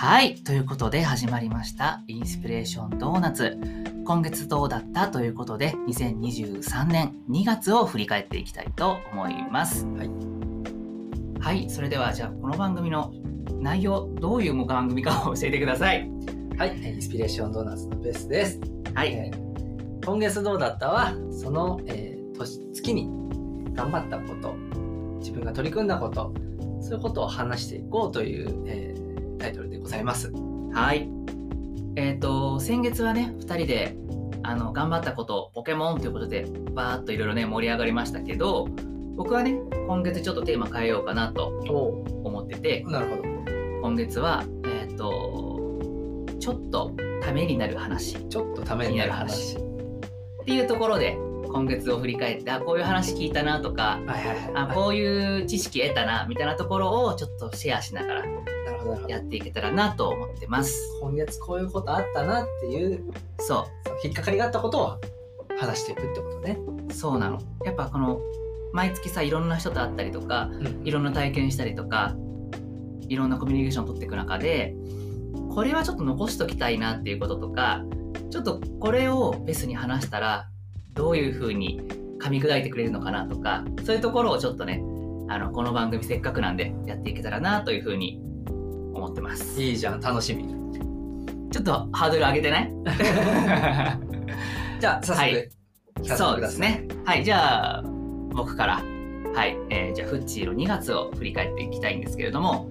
[0.00, 0.36] はい。
[0.36, 2.04] ということで始まりました。
[2.06, 3.58] インスピレーションドーナツ。
[4.04, 5.08] 今月どうだった？
[5.08, 9.84] ということで、2023年2月を振り返っていきたいと思います。
[9.86, 10.10] はい。
[11.40, 11.68] はい。
[11.68, 13.12] それでは、じゃあ、この番組の
[13.60, 16.08] 内容、どういう番組かを教えてください。
[16.56, 18.60] はい、えーインスピレーションドーナツのベースです。
[18.94, 19.12] はい。
[19.14, 19.48] えー
[20.06, 23.08] 今月どうだったは、その、えー年月に
[23.74, 24.54] 頑張ったこと、
[25.18, 26.32] 自分が取り組んだこと、
[26.80, 28.97] そういうことを話していこうという、えー
[29.38, 30.32] タイトルでございます。
[30.72, 31.08] はい。
[31.96, 33.96] えっ、と、先月はね、2人で、
[34.42, 38.68] あの、頑張ったこと、ポケモンということで、バーっといろいろね、盛り上がりましたけど、
[39.16, 43.22] 僕はね、今月ちょっとテーマ変えようかなとお思ってて、なるほど。
[43.82, 45.58] 今月は、えっ、と、
[46.38, 49.58] ちょっとためになる話っちょっとためになる話。
[50.48, 51.18] ていうところで、
[51.52, 54.50] 今月を振り返って、あ、こういう話聞いたなとか、はいはいはい。
[54.54, 58.24] あ、こういう知識得たな、みたいなところをちょっとシェアしながら。
[59.08, 60.98] やっていけたらなと思ってます。
[61.00, 63.04] 今月こういうことあったなっていう、
[63.38, 63.66] そその
[64.04, 65.00] 引っかかりがあったことを
[65.58, 66.58] 話していくってことね。
[66.88, 67.38] う、そうなの。
[67.64, 68.20] やっぱこの、
[68.72, 72.14] 毎月さ、いろんな人と会ったりとか、うんいろんな体験したりとか、
[73.08, 74.74] いろんなコミュニケーションを取っていく中で、
[75.50, 77.84] これはちょっと残しときたいなっていうこととか、
[78.30, 80.48] ちょっとこれをベースに話したら、
[80.94, 81.82] どういう風に
[82.20, 84.82] 噛み砕いてくれるのかなとか、そういうところをちょっとね、
[85.28, 88.20] あの、この番組せっかくなんでやっていけたらなという風に
[88.98, 89.60] 思ってます。
[89.62, 90.44] いいじゃん、楽しみ。
[91.50, 92.72] ちょっとハードル上げてない？
[94.80, 95.48] じゃあ、早速、はい
[96.04, 96.40] そう。
[96.40, 96.86] ですね。
[97.04, 97.82] はい、じゃあ、
[98.30, 98.82] 僕から。
[99.34, 102.68] はい、えーじゃあ、フッチーの2月を振り返っていきたいんですけれども、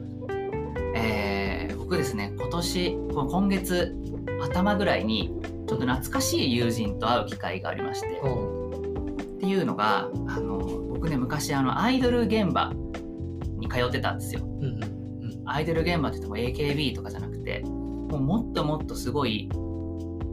[0.95, 3.95] えー僕ですね、今年、今月
[4.41, 5.31] 頭ぐらいに、
[5.67, 8.11] ちょっと懐かしい友人と会う機会がありまして、っ
[9.39, 12.73] ていうのが、あの、僕ね、昔、あの、アイドル現場
[13.57, 14.41] に通ってたんですよ。
[14.43, 14.96] うんうん
[15.47, 19.49] アイドル現場って言っても AKB とかじゃなくて、もうもっともっとすごい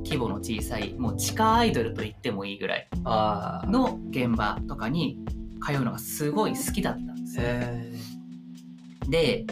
[0.04, 2.88] 規模の小さい、もう地下アイドルと言ってもいいぐらい。
[3.04, 5.18] の現場とかに
[5.64, 7.42] 通うのがすごい好きだったんですよ。
[7.46, 7.92] へ
[9.08, 9.46] で、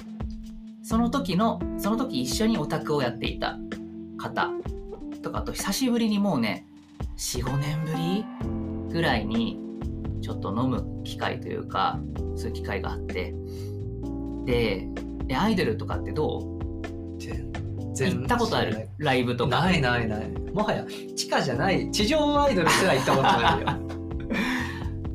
[0.83, 3.59] その時の、その時一緒にオタクをやっていた
[4.19, 4.50] 方
[5.23, 6.67] とかと久しぶりにもうね、
[7.17, 8.25] 4、5年ぶり
[8.93, 9.59] ぐらいに
[10.21, 12.00] ちょっと飲む機会というか、
[12.37, 13.34] そういう機会があって、
[14.44, 14.89] で、
[15.32, 16.62] えアイドルとかってどう？
[17.94, 18.88] 行ったことある？
[18.98, 19.60] ライブとか。
[19.62, 20.31] ないないない。
[20.53, 20.84] もはや
[21.16, 21.91] 地下じゃない。
[21.91, 23.69] 地上アイドルすら行ったことないよ。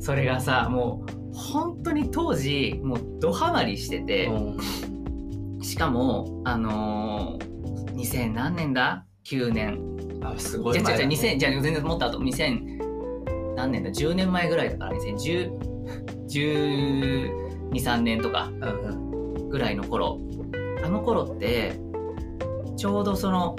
[0.00, 4.56] それがさ、もう本当に当時、もうドハマりしてて、う
[5.60, 5.62] ん。
[5.62, 9.78] しかも、あのー、2000何年だ ?9 年。
[10.22, 11.34] あすごいじゃあ、じゃあ、前だね。
[11.34, 15.50] 2000、じゃあ、全然もっと後、2000、何年だ ?10 年前ぐらいだから、2010、
[16.28, 17.30] 12、
[17.72, 18.50] 3年とか。
[18.60, 19.07] うんうん
[19.48, 20.20] ぐらいの頃。
[20.84, 21.78] あの頃って、
[22.76, 23.56] ちょうどその、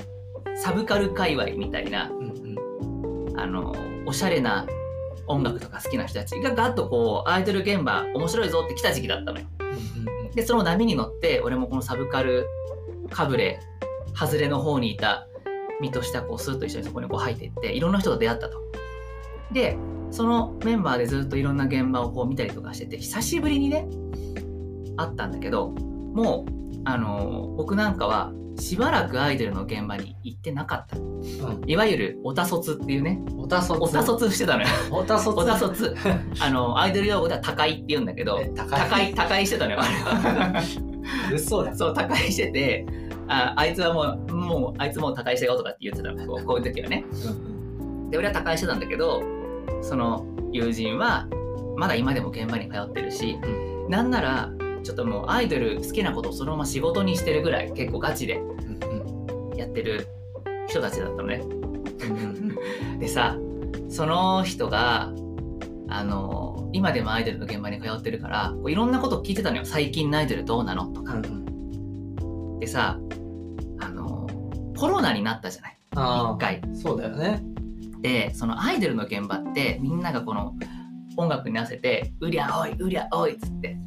[0.56, 2.30] サブカル界隈みたいな、うん
[3.32, 4.66] うんあの、おしゃれな
[5.28, 9.46] 音楽とか好きな人たちがガッとこう、アイドル現場面白いぞって来た時期だったのよ。
[9.60, 12.46] うんで、その波に乗って、俺もこのサブカル
[13.10, 13.60] かぶれ、
[14.16, 15.28] 外れの方にいた
[15.82, 18.58] 身としてはこうスーッと一緒にそこにこう入っていって、いろんな人と出会ったと。
[19.52, 19.78] で、
[20.12, 23.88] そのメンバーでずっといろんな現場をこう見たりとかしてて、久しぶりにね、
[25.02, 26.52] 会ったんだけど、もう、
[26.86, 30.98] あの僕なんかはしばらくアイドルの現場に行ってなかった。
[30.98, 31.10] うん
[31.66, 34.68] いわゆるオタ卒っていうね、おたそつオタ卒してたのよ。
[34.92, 35.96] おたそつオタ卒。
[36.40, 38.80] あの、アイドル用語では高いって言うんだけどえ、高い？
[38.80, 40.64] 高い、高いしてたのよ、あれは。
[41.34, 42.86] 嘘だそう、他界してて、
[43.28, 47.06] ああいつはもう、もう、あいつもう他界したよとかって言ってたの、こういう時はね。
[47.26, 47.60] うん
[48.10, 49.22] で、俺は他界してたんだけど、
[49.82, 51.28] その友人は、
[51.78, 53.38] まだ今でも現場に通ってるし、
[53.88, 54.50] なんなら、
[54.84, 60.08] ちょっともうアイドル好きなことをそのまま仕事にしてるぐらい、結構ガチでうんやってる
[60.68, 61.42] 人たちだったのね。
[61.44, 63.38] うんうん でさ、
[63.90, 65.12] その人が、
[65.88, 69.66] あの、今でもアイドルの現場に通ってるから、こういろんなこと聞いてたのよ。
[69.66, 71.16] 最近のアイドルどうなのとか。
[72.60, 73.00] でさ、
[73.80, 74.28] あの、
[74.78, 75.78] コロナになったじゃない？
[75.96, 76.62] あ一回。
[76.64, 77.42] あそうだよね
[78.02, 80.54] で、そのアイドルの現場ってみんながこの
[81.18, 83.78] 音楽に合わせて、うりゃおい、うりゃおいっつって、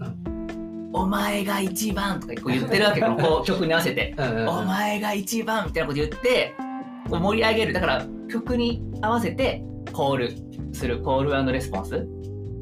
[0.92, 6.54] お前が一番とかこう言ってるわけこの曲に合わせて、お前が一番みたいなこと言って、
[7.08, 7.72] こう盛り上げる。
[7.72, 9.62] だから曲に合わせて
[9.92, 10.32] コール
[10.74, 12.06] する、コールレスポンス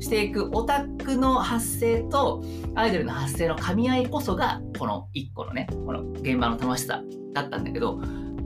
[0.01, 2.43] していくオタクの発声と
[2.75, 7.03] アイドルの発声の噛み合いこそがこの一個のね、この現場の楽しさ
[7.35, 8.01] だったんだけど、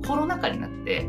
[0.06, 1.06] コロナ禍になって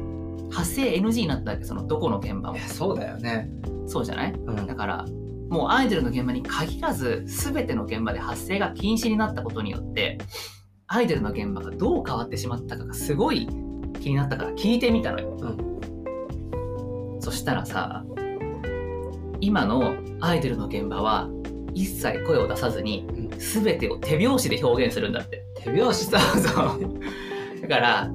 [0.52, 2.58] 発声 NG になったわけ、そのどこの現場も。
[2.58, 2.68] いや。
[2.68, 3.50] そうだよね。
[3.88, 4.34] そうじゃない？
[4.34, 4.68] うん。
[4.68, 5.06] だから、
[5.50, 10.18] もうアイドルの現場に限らず、全ての現場で発声が禁止になったことによって、
[10.88, 13.48] アイドルの現場がどう変わってしまったかがすごい
[14.00, 15.36] 気になったから聞いてみたのよ。
[17.20, 18.06] そしたらさ
[19.42, 21.28] 今のアイドルの現場は
[21.74, 25.44] 一切声を出さずにうん全てを手拍子で表現するんだって。
[25.58, 27.62] 手拍子そうそう。
[27.62, 28.12] だから、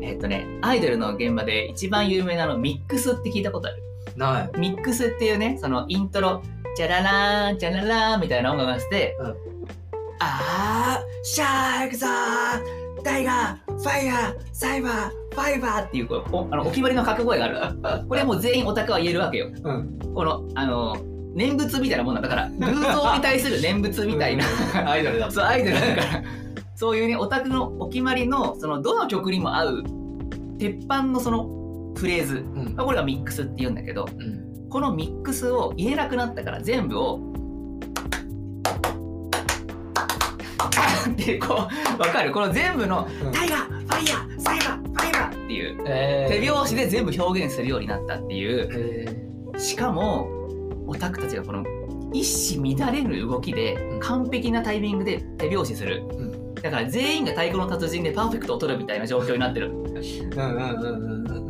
[0.00, 3.82] えっ、とね、アイドルの現場で一番有名なのミックスって聞いたことある？
[4.16, 4.58] ない。
[4.58, 6.42] ミックスっていうね、そのイントロ、
[6.74, 9.36] チャララーン、チャララーンみたいな音楽がして、うん
[10.20, 17.58] あー、シャー行くぞータイガー、ファイヤー、サイバー、ファイバーっていうこあのお決まりの掛け声がある。
[18.08, 19.48] これはもう全員オタクは言えるわけよ。
[19.64, 19.98] うん。
[20.14, 20.96] この、あの、
[21.34, 24.44] 念仏みたいなもんなんだから、 偶像に対する念仏みたいな。
[24.88, 26.22] アイドルだそう、アイドルだから、
[26.76, 29.82] そういうね、オタクのお決まりの、その、どの曲にも合う、
[30.58, 32.76] 鉄板のそのフレーズ、うん。
[32.76, 34.41] これがミックスって言うんだけど、うん。
[34.72, 37.20] このミックスを言えなくなったから全部を、
[41.10, 42.32] ってこう、わかる？
[42.32, 49.28] この全部の、タイガー、ファイヤー、サイバー、ファイバーっていう、え手拍子で全部表現するようになったっていう、え
[49.58, 50.26] しかも
[50.86, 51.62] オタクたちがこの
[52.14, 54.00] 一糸乱れぬ動きでうん。
[54.00, 56.54] 完璧なタイミングで手拍子する、ん。
[56.54, 59.70] だから全員が太鼓の達人でパーフェクトを取るみたいな状況になってる。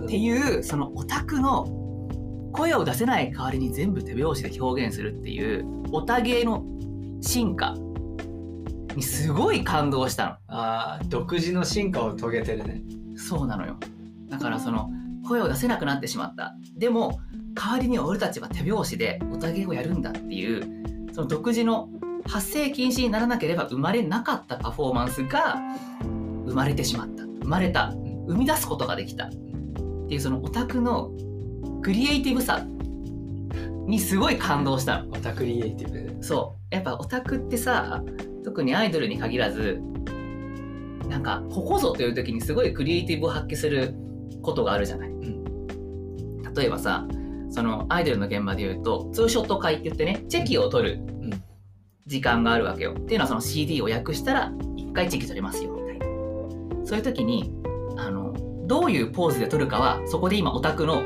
[0.04, 1.68] っていうそのオタクの
[2.52, 6.64] 声を出せない代わりに全部手拍子で表現するっていうオタ芸の
[7.20, 7.74] 進化
[8.94, 12.82] にすごい感動したああ、独自の進化を遂げてるね。
[13.12, 13.76] のそうなのよ。
[14.28, 14.90] だからその
[15.26, 16.54] 声を出せなくなってしまった。
[16.76, 17.20] でも
[17.54, 21.88] 代わりに俺たちは手拍子でオタ芸をやるんだっていうその独自の
[22.26, 25.60] 発声禁止にならなければ生まれなかったパフォーマンスが
[26.46, 27.24] 生まれてしまった。
[27.24, 27.92] 生まれた。
[28.28, 29.26] 生み出すことができた。
[29.26, 29.30] っ
[30.08, 31.10] ていうそのオタクの
[31.82, 32.64] クリエイティブさ
[33.86, 35.10] にすごい感動したの。
[35.10, 36.24] オタクリエイティブ。
[36.24, 36.74] そう。
[36.74, 38.02] やっぱオタクってさ
[38.44, 39.80] 特にアイドルに限らず
[41.08, 43.94] なんかここぞという時にすごいクリエイティブを発揮する
[44.42, 45.44] ことがあるじゃない、ん。
[46.54, 47.06] 例えばさ
[47.50, 51.12] そのアイドルの現場で言うとツーショット会って言ってねチェキを取るん。
[52.06, 56.06] 時間があるわけよ、っていうのはその CD を訳したら1回チェキ取れますよみたいな。
[56.84, 57.54] そういう時に
[57.96, 58.34] あの
[58.66, 61.04] どういうポーズで撮るかはそこで今オタクの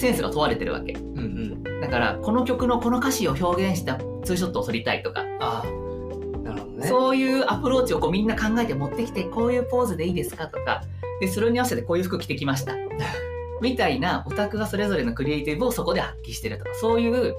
[0.00, 0.92] センスが問われてるわけ。
[0.92, 1.80] うんうん。
[1.80, 6.86] だからこの曲のこの歌詞を表現したツーショットを撮りたいとか、ああ、なるほどね。
[6.88, 10.82] そういうアプローチをこうみんな考えて持ってきてこういうポーズでいいですかとか。
[11.20, 12.74] でそれに合わせてこういう服着てきました。
[13.60, 16.70] みたいなオタクがそれぞれのクリエイティブをそこで発揮してるとか。
[16.74, 17.34] そういう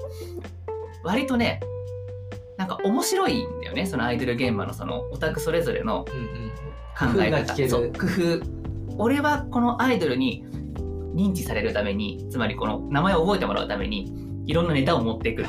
[1.02, 1.60] 割とね
[2.56, 3.86] なんか面白いんだよね。
[3.86, 6.52] そのアイドル現場のそのオタクそれぞれのうんうん。
[6.96, 7.38] 考え方。
[7.38, 7.68] 工夫が聞ける。
[7.68, 9.02] そう工夫。
[9.02, 10.44] 俺はこのアイドルに
[11.14, 14.12] 認知されるためにつまりこの名前を覚えてもらうために
[14.46, 15.44] いろんなネタを持っていく。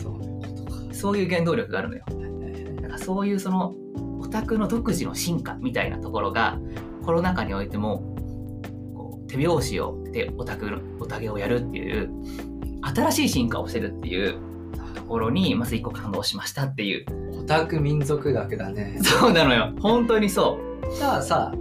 [0.00, 0.94] そう。
[0.94, 2.04] そういう原動力があるのよ。
[2.76, 3.74] だからそういうその
[4.20, 6.58] オタクの独自の進化みたいなところが
[7.04, 7.98] コロナ禍においても
[8.94, 12.10] こう手拍子をでオタクのオタゲをやるっていう
[12.82, 14.38] 新しい進化をしてるっていう
[14.94, 17.06] ところにまず一個感動しましたっていう。
[17.38, 18.98] オタク民族学だね。
[19.02, 19.72] そうなのよ。
[19.80, 20.58] 本当にそ
[20.96, 21.52] じゃあさ、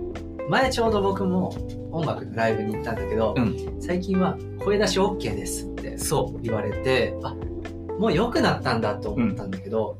[0.49, 1.53] 前ちょうど僕も
[1.93, 4.35] 音楽のライブに行ったんだけど、う最近は
[4.65, 5.95] 声出し OK ですって
[6.41, 7.35] 言われて、あ、
[7.99, 9.97] もう良くなったんだと思ったんだけど、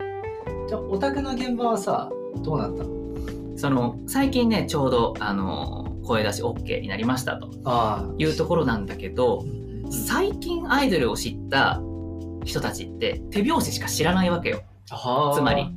[0.68, 2.10] じゃあオタクの現場はさ、
[2.44, 2.90] どうなったの？
[2.90, 7.52] うその最近ねちょうどあの声出し OK になりましたと。
[8.18, 9.46] いうところなんだけど
[10.08, 11.80] 最近アイドルを知った
[12.44, 15.68] 人たちって手拍子しか知らないわけよつまり。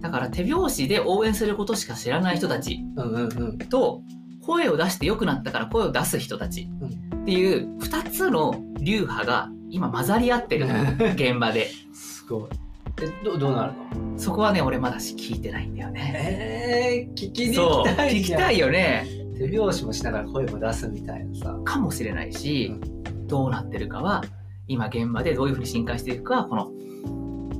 [0.00, 3.58] だから手拍子で応援することしか知らない人たちうんうんうん。
[4.48, 6.68] と声を出して良くなったから声を出す人たち。
[7.14, 10.74] っていう2つの流派が今混ざり合ってるの。
[11.14, 11.68] 現場で。
[11.92, 12.48] すごい。
[13.02, 14.18] え、どどうなるの？
[14.18, 17.06] そこはね俺まだし聞いてないんだよね。
[17.06, 18.36] えー、聞きに行きたいじゃん。
[18.36, 19.06] 聞きたいよね。
[19.36, 21.56] 手拍子もしながら声も出すみたいなさ。
[21.64, 22.74] かもしれないし、
[23.26, 24.24] どうなってるかは
[24.66, 26.72] 今現場でどういうふうに進化していくかはこの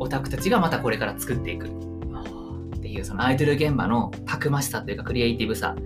[0.00, 1.66] オタクたちがまたこれから作っていく。
[1.66, 5.76] っていうそのアイドル現場のたくましさというかクリエイティブさ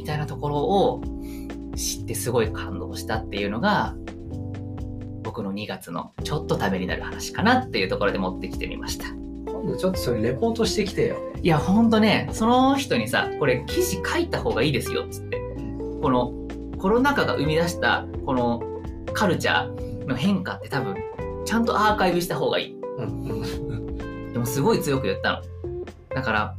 [0.00, 1.02] みたいなところを
[1.76, 3.94] 知ってすごい感動したっていうのが
[5.22, 9.08] 僕の2月のちょっとためになる話かなっていうところで持ってきてみました
[9.44, 11.18] 今度ちょっとそれレポートしてきてよ。
[11.42, 15.36] いやほんとねその人にさこれ記事書いた方がいいですよっつって
[16.00, 16.32] この
[16.78, 18.62] コロナ禍が生み出したこの
[19.12, 20.96] カルチャーの変化って多分
[21.44, 22.80] ちゃんとアーカイブした方がいい
[24.32, 25.42] でもすごい強く言ったの。
[26.14, 26.54] だから、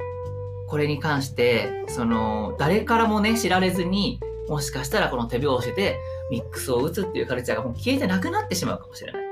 [0.72, 5.98] これに関して、その、誰からもね、知られずに、もしかしたらこの手拍子で
[6.30, 9.22] ミックスを打つっていうカルチャーがもう消えてなくなってしまうかもしれない。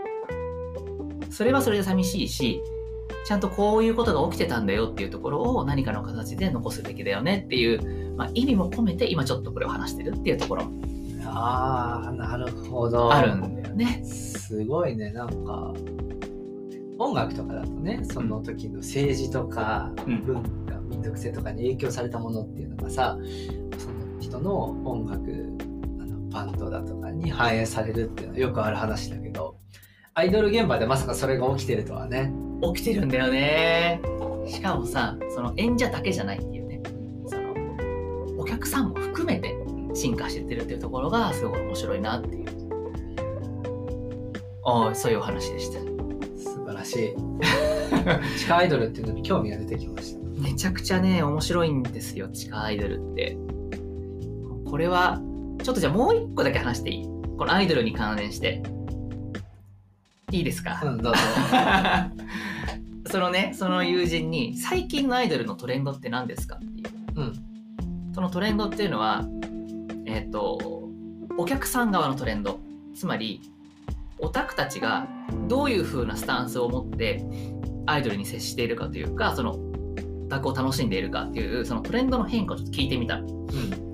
[1.30, 2.62] それはそれで寂しいし、
[3.24, 10.78] ちゃんとこういうことが起きてたんだよっていうところを何かの形で残すべきだよねっていう、まあ、意味も込めて今ちょっとこれを話してるっていうところも
[11.24, 14.04] ああなるほどあるんだよね。
[14.04, 15.72] すごいねなんか
[16.98, 20.59] 音楽とかだとねその時の政治とかうん文
[20.90, 23.18] 化、民族性とかに影響されたものっていうのがさ
[23.78, 25.30] その人の音楽
[26.00, 29.56] あのバンドだとかに反映されるっていうのはよくある話だけど
[30.14, 32.32] アイドル現場でまさかそれが起きてるとはね。
[32.74, 34.02] 起きてるんだよね。
[34.46, 36.82] しかもさその演者だけじゃないっていうね。
[37.26, 37.54] その
[38.38, 39.56] お客さんも含めて
[39.94, 42.46] 進化してってるっていうところがすごい面白いなっていう。
[44.62, 45.78] おそういうお話でした。
[46.38, 47.30] 素晴らしい。
[48.36, 53.36] 地下アイドルっていうのに興味が出てきましためちゃくちゃね面白いんですよ地下アイドルって。
[54.66, 55.20] これは
[55.62, 57.04] ちょっとじゃあもう一個だけ話していい？
[57.36, 58.62] このアイドルに関連して。
[60.32, 61.20] いいですか、うんどうぞ。
[63.10, 67.20] そのねその友人に最近のアイドルのトレンドって何ですかっていう。
[67.20, 68.12] うん。
[68.14, 69.26] そのトレンドっていうのは
[70.06, 70.88] えっ、と
[71.36, 72.60] お客さん側のトレンド。
[72.94, 73.40] つまり
[74.18, 75.08] オタクたちが
[75.48, 77.24] どういう風なスタンスを持って
[77.86, 79.58] アイドルに接しているかというかその
[80.30, 83.16] オタクを楽しんでいるかっていうそのトレンドの変化をちょっと聞いてみた。
[83.16, 83.90] うん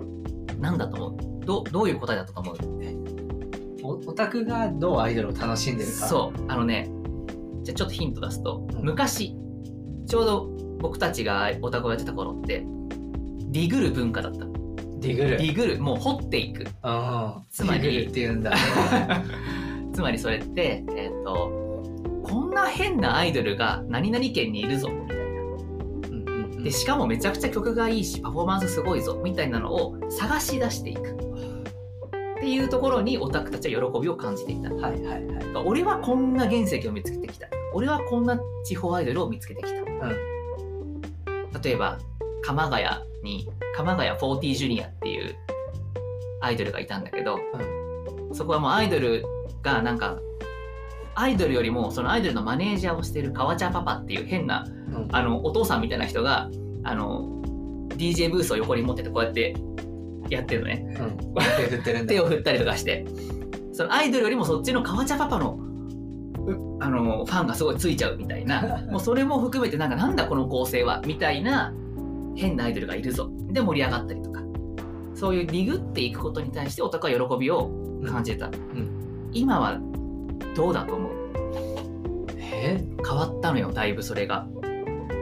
[0.61, 1.45] 何だと思う？
[1.47, 2.57] どどういう答えだったと思う？
[3.83, 6.07] おオタクがどうアイドルを楽しんでるか。
[6.07, 6.45] そう。
[6.49, 6.91] あのね
[7.63, 8.85] じゃあちょっとヒント出すと、うん。
[8.85, 9.35] 昔
[10.07, 12.67] ちょうど僕たちがオタクをやってた頃って
[13.49, 14.41] ディグる文化だった。
[14.41, 15.39] ディグル。
[15.39, 16.61] ディグるもう掘っていく。
[16.61, 16.67] うん
[17.51, 18.51] つまりディグルって言うんだ。
[18.51, 18.57] ね
[19.95, 21.67] つまりそれってえっ、と
[22.23, 24.91] こんな変なアイドルが何々県にいるぞ
[26.67, 31.11] でしかもめちゃくちゃ曲がいいしパフォーマンスすごいぞみたいなのを探し出していく。
[31.11, 34.69] っていうところにオタクたちは喜びを感じていた。
[34.75, 35.45] はいはいはい。
[35.65, 37.47] 俺はこんな原石を見つけてきた。
[37.73, 41.99] 俺はこんな地方アイドルを見つけてきた、例えば
[42.43, 42.89] 鎌ヶ谷
[43.23, 45.37] に鎌ヶ谷40ジュニアっていう
[46.41, 47.39] アイドルがいたんだけど、
[48.33, 49.25] そこはもうアイドル
[49.63, 50.19] がなんか
[51.17, 55.09] アイドルよりもそのアイドルのマネージャーをしている川茶パパっていう変なうん。
[55.11, 56.51] あのお父さんみたいな人が
[56.85, 57.43] あの
[57.89, 59.57] DJ ブースを横に持っててこうやって
[60.29, 60.97] やってるのね。
[61.01, 61.35] うん。
[61.57, 62.15] 手振ってるんだ。
[62.15, 63.07] 手を振ったりとかして。
[63.73, 65.59] そのアイドルよりもそっちの川茶パパの
[66.47, 68.85] うあのファンがすごいついちゃうみたいな。
[68.93, 71.73] もうそれも含めてなんかなんだこの構成はみたいな
[72.35, 73.31] 変なアイドルがいるぞ。
[73.51, 74.43] で盛り上がったりとか。
[75.15, 77.71] そういうディグっていくことに対してオタクは喜びを
[78.05, 78.51] 感じてた、
[79.33, 79.81] 今は
[80.57, 81.13] どうだと思う？
[82.41, 82.83] え？
[83.07, 84.47] 変わったのよだいぶそれが。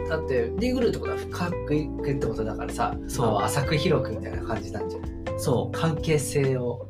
[0.08, 3.42] だってディグルってことは深くいくってことだからさそう。
[3.42, 5.38] 浅く広くみたいな感じなんじゃん。
[5.38, 6.86] そ関係性を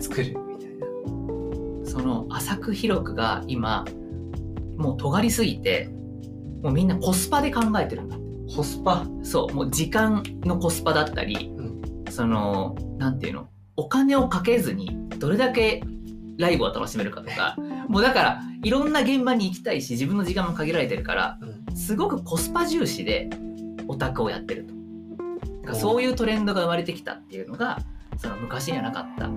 [0.00, 0.86] 作るみたいな。
[0.86, 3.84] うその浅く広くが今
[4.76, 5.88] もう尖りすぎて
[6.62, 8.16] もうみんなコスパで考えてるんだ。
[8.56, 9.06] コスパ？
[9.22, 9.54] そう。
[9.54, 12.04] もう時間のコスパだったり、うん。
[12.10, 13.48] そのなんていうの？
[13.76, 15.82] お金をかけずにどれだけ
[16.38, 17.56] ライブを楽しめるかとか。
[17.88, 21.76] もうだからいろんな現場に行きたいし自分の時間も限られてるからうん。
[21.76, 23.30] すごくコスパ重視で
[23.88, 24.74] オタクをやってると。
[25.62, 27.80] だからそういうトレンドが生まれてきたっていうのが
[28.16, 29.28] その昔にはなかった。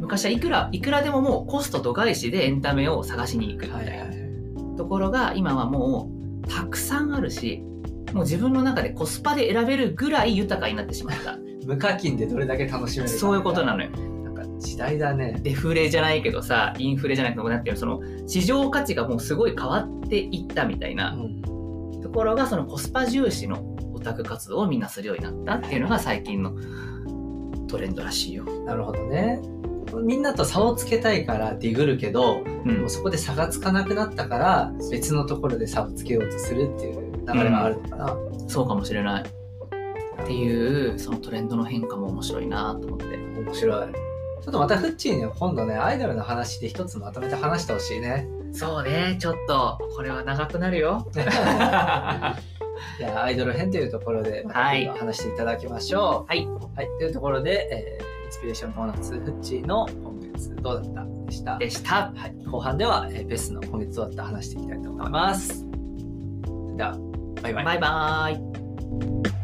[0.00, 4.20] 昔はいくらいくらでももうコスト度外視でエンタメを探しに行くみたいな。
[4.76, 6.10] ところが今はも
[6.42, 7.62] うたくさんあるし
[8.14, 11.36] もう自分の中でコスパで選べるぐらい豊かになってしまった。
[11.66, 13.90] 無課金でどれだけ楽しめるかそういうことなのよ
[14.60, 15.40] 時代だね。
[15.42, 21.42] デフレじゃないけどさインフレじゃないけどなんていうのその市場価値がもうすごい変わっていったみたいうなん。
[22.02, 23.62] ところがそのコスパ重視の
[23.94, 26.54] オタク活動をみんなするようになったっていうのが最近の
[27.68, 28.44] トレンドらしいよ。
[28.64, 29.40] なるほどね。
[30.02, 32.80] みんなと差をつけたいからディグるけど、うん。
[32.80, 38.16] もうそこで差がつかなくなったから別のところで差をつけようとするっていう流れがあるのかな、
[38.48, 39.24] そうかもしれない。
[40.22, 43.06] っていうそのトレンドの変化も面白いなと思って。
[43.40, 44.09] 面白い
[44.42, 48.26] ちょっとまたフッチーには今度ねアイドルの話で一つまとめて話してほしいね。
[48.52, 49.16] そうね。
[49.20, 51.06] ちょっとこれは長くなるよ。
[51.12, 52.34] じゃ
[53.20, 54.86] あアイドル編というところではい。
[54.86, 56.28] 話していただきましょう。
[56.28, 61.58] はい、はい、というところで、えーインスピレーションドーナツフッチーの今月どうだったでした？
[61.58, 62.12] でした。
[62.14, 64.24] はい、後半では、えーベスの今月どうだった？
[64.24, 65.66] 話していきたいと思います。
[66.76, 66.96] では
[67.42, 67.64] バイバイ。
[67.64, 69.39] バイバイ。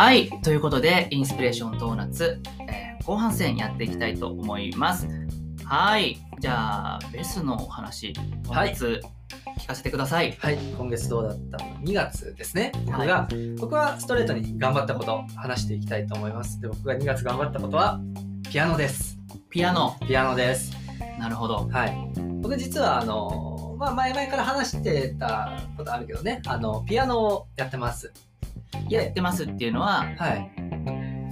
[0.00, 0.30] はい。
[0.40, 5.06] ということで、インスピレーションドーナツ、えー後半戦やっていきたいと思います。
[5.62, 6.16] はい。
[6.38, 8.14] じゃあ、ベスのお話、
[8.46, 9.02] 今月
[9.58, 10.32] 聞かせてください。
[10.38, 12.72] はい、今月どうだったの ?2 月ですね。
[12.86, 13.28] 僕はいが、
[13.58, 16.58] 僕はストレートに頑張ったことを話していきたいと思います。
[16.62, 18.00] で、僕が2月頑張ったことは、
[18.50, 19.18] ピアノです。
[19.50, 19.98] ピアノ。
[20.08, 20.72] ピアノです。
[21.18, 21.68] なるほど。
[21.70, 21.94] はい。
[22.40, 28.10] 僕実は、あの、まあ、前々から話してたことあるけどね、あの、ピアノをやってます。
[28.88, 30.50] やってますっていうのは、はい。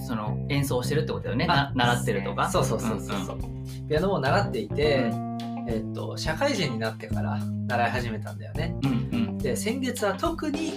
[0.00, 1.46] その演奏してるってことだよね。
[1.46, 2.50] 習ってるとか。
[2.50, 3.38] そうそうそうそうそう、
[3.88, 5.10] ピアノを習っていて、
[5.66, 8.74] えっと、社会人になってから習い始めたんだよね。
[8.84, 9.38] うんうん。
[9.38, 10.72] で、先月は特に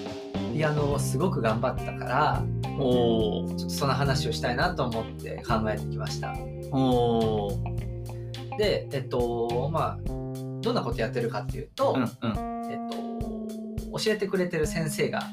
[0.54, 2.44] ピアノをすごく頑張ったから、
[2.78, 6.34] おーちょっとその話をしたいなと思って考えてきました。
[6.72, 10.00] おーで、えっと、まあ、
[10.62, 12.10] どんなことやってるかっていうと、うんうん。
[12.70, 15.24] えっと、教えてくれてる先生がい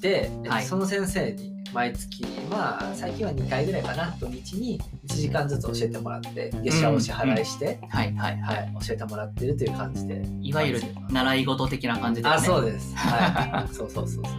[0.00, 8.52] て、えっとはいその先生に毎月、まあ、最近は2回ぐらいかな、土日に1時間ずつ教えてもらって、月謝をお支払いして、はいはいは。
[8.52, 10.22] はいい、教えてもらってるという感じで。
[10.40, 12.34] いわゆる習い事的な感じで、ね。
[12.34, 12.94] あ、そうです。
[12.96, 13.68] はい。
[13.74, 14.30] そうそうそうそ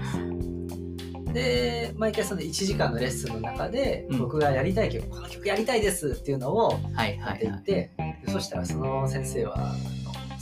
[1.32, 1.34] う。
[1.34, 7.60] で、毎回その1時間のレッスンの中で、うん僕がやりたい曲、この曲やりたいですっていうのをはいやはいはい。
[7.60, 7.92] って
[8.28, 9.76] いそしたらその先生は、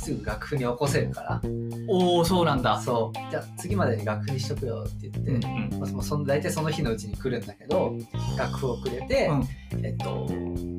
[0.08, 1.42] すぐ楽譜に起こせるから、
[1.90, 2.80] おおそうなんだ。
[2.80, 5.80] そう、じゃあ次までに楽譜にしとくよって言って、うんうん。
[5.80, 7.94] まあ、その大体その日のうちに来るんだけど
[8.38, 10.28] 楽譜をくれて、うんえっと、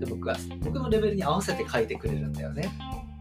[0.00, 2.70] で僕が僕のレベルに合わせて書いてくれるんだよね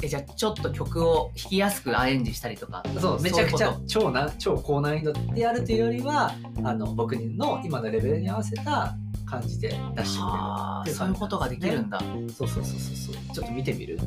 [0.01, 2.83] えじゃあちょっと曲を弾きやすくアレンジしたりとか。
[2.99, 6.33] そうめちゃくちゃ超な超高難易度でやるというよりは
[6.63, 8.95] あの僕の今のレベルに合わせた
[9.25, 11.99] 感じで出してくれるそういうことができるんだ。
[11.99, 13.99] そうそうそうそうそうちょっと見てみる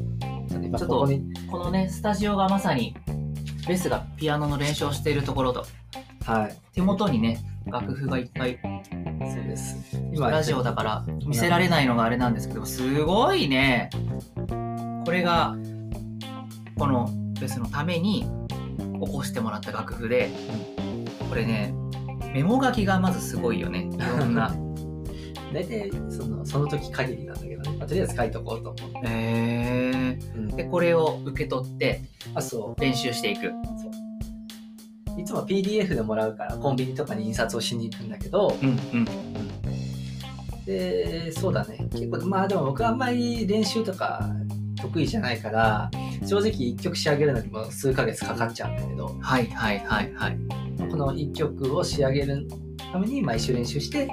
[0.71, 1.09] 今ちょっと
[1.51, 2.95] このねスタジオがまさに
[3.67, 5.67] ベスがピアノの練習をしているところと。
[6.25, 6.57] はい。
[6.73, 8.61] 手元にね楽譜がいっぱい。
[8.63, 10.01] そうです。
[10.17, 13.91] ラジオだから見せられないのがあれなんですけどすごいね。
[15.05, 15.57] これが
[16.79, 17.11] この
[17.41, 18.31] ベスのために
[18.79, 20.31] 起こしてもらった楽譜で
[21.29, 21.75] これね
[22.33, 23.91] メモ書きがまずすごいよね。
[23.93, 24.55] いろんな。
[25.53, 29.90] 大体そのその時限りなんだけどね、まあとりあえず書いとこうと思う、へえ
[30.35, 30.49] うん。
[30.49, 32.03] でこれを受け取って
[32.35, 32.81] あそう。
[32.81, 33.53] 練習していく。
[35.19, 39.07] いつも PDF でもらうからコンビニとかに印刷をしに行くんだけど、うんうん
[40.67, 41.89] でそうだね。
[41.91, 44.31] 結構まあでも僕はあんまり練習とか
[44.81, 45.91] 得意じゃないから
[46.25, 49.17] 正直1曲仕上げるのにも数ヶ月かかっちゃうんだけど。
[49.21, 50.39] はいはいはいはい。
[50.91, 52.47] この1曲を仕上げる
[52.93, 54.09] ために毎週練習して、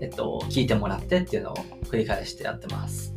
[0.00, 3.13] えっと、聴いてもらってっていうのを繰り返してやってます。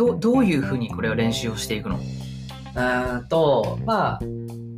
[0.00, 1.96] どどういうふうにこれを練習をしていくの？
[1.96, 4.20] うーんとまあ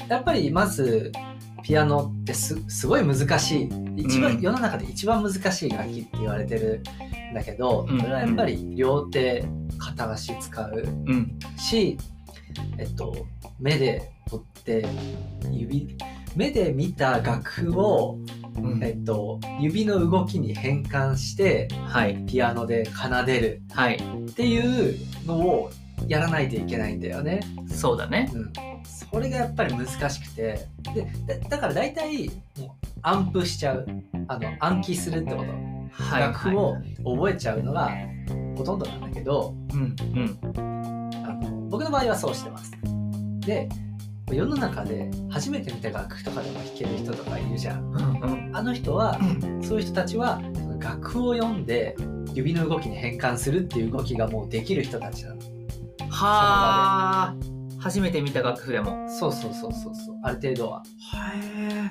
[0.09, 1.13] やっぱりまず
[1.63, 3.69] ピアノってすすごい難しい。
[3.97, 4.41] 一番、うん。
[4.41, 6.83] 世の中で一番難しい楽器って言われてる
[7.31, 8.01] んだけど、うん。
[8.01, 9.45] それはやっぱり両手
[9.79, 11.39] 片足使ううん。
[11.57, 11.97] し、
[12.79, 13.15] えっと、
[13.61, 14.85] 目で取って
[15.53, 15.97] 指
[16.35, 18.19] 目で見た楽譜を、
[18.57, 18.83] うん。
[18.83, 22.17] えっと、指の動きに変換してはい。
[22.27, 23.63] ピアノで奏でる。
[23.71, 23.97] はい。
[23.97, 25.71] っていうのを
[26.09, 27.41] やらないといけないんだよね。
[27.67, 28.31] そうだね。
[28.35, 28.53] うん、
[28.85, 30.67] それがやっぱり難しくて。
[30.95, 32.71] でだだから大体もう
[33.03, 33.87] アンプしちゃう。
[34.29, 35.51] あの暗記するってこと。
[35.93, 36.21] はい。
[36.21, 36.97] 楽譜をはい。
[37.05, 37.91] 覚えちゃうのが
[38.57, 39.97] ほとんどなんだけどうん。
[40.15, 40.39] うん。
[41.25, 42.73] あの僕の場合はそうしてます。
[43.41, 43.69] で
[44.31, 47.93] 世の中で初めて見た楽譜とかでも弾ける人とかいるじゃん。
[47.93, 48.57] うんうん。
[48.57, 49.19] あの人は
[49.63, 50.41] そういう人たちは
[50.79, 51.97] 楽譜を読んで
[52.35, 55.41] 指の動きに変換するっていう動きがもうできる人たちなの。
[56.11, 57.35] はあ
[57.79, 59.09] 初めて見た楽譜でも。
[59.09, 60.17] そうそうそうそうそう。
[60.23, 60.83] ある程度は。
[61.15, 61.91] へ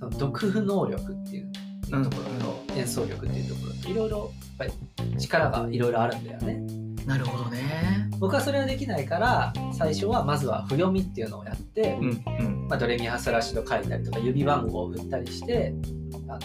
[0.00, 1.52] その読譜能力っていう
[1.90, 6.60] ところと、演奏力っていうところといろいろやっぱり力がいろいろあるんだよね。
[6.60, 8.10] えなるほどね。
[8.18, 12.68] 僕はそれはできないから最初はまずは譜読みっていうのをやって、うんうん。
[12.68, 15.72] まあ、ドレミファソラシド書いたりとか指番号を振ったりして
[16.28, 16.40] あの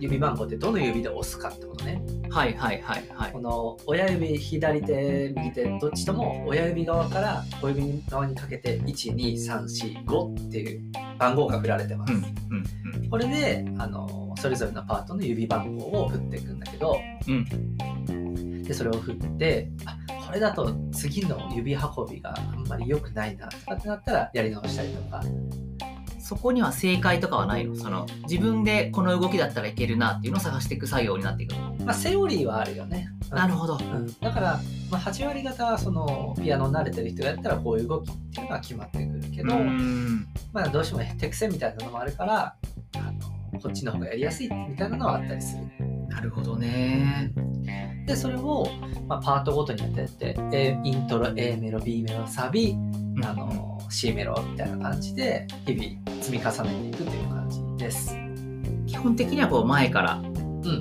[0.00, 2.02] 指番号ってどの指で押すかってことね。
[2.30, 3.32] はいはいはいはい。
[3.32, 10.82] この親指左手右手どっちとも親指側から小指側にかけて12345っていう
[11.16, 12.24] 番号が振られてます、うん
[13.02, 13.08] うん。
[13.08, 17.46] これであのそれぞれのパートの指番号を振っていくんだけどうん
[18.68, 25.22] でそれを振ってあこれだと次の指運びがあんまり良くないなとかってなったらやり直したりとか。
[26.20, 27.74] そこには正解とかはないの？
[27.74, 31.74] その自分でこの動きだったらいけるなっていうのを探していく作業になっていくの？
[31.86, 33.08] まあセオリーはあるよね。
[33.30, 33.78] なるほど。
[33.78, 40.26] うん、だから、まあ、8割方はそのピアノに慣れてる人がやったらこういう動きっていうのは決まってくるけど、ん。
[40.52, 42.54] まあ、どうしても手癖みたいなのもあるから
[42.96, 42.98] あ
[43.54, 45.97] のこっちの方がやりやすいみたいなのはあったりする。
[46.08, 47.32] なるほどね。
[48.06, 48.66] でそれを、
[49.06, 52.74] まあ、パートごとにやってやって A イントロ A メロ B メロサビ
[53.22, 58.16] あの C メロみたいな感じで日々積み重ねていくという感じです。
[58.86, 60.22] 基本的にはこう前から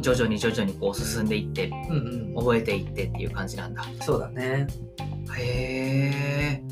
[0.01, 1.27] 徐々に徐々にこう進ん。
[1.27, 2.31] でいってうん。
[2.31, 3.73] うん、覚えていってっていう感じなん。
[3.73, 4.67] だそうだね。
[5.37, 6.63] へえ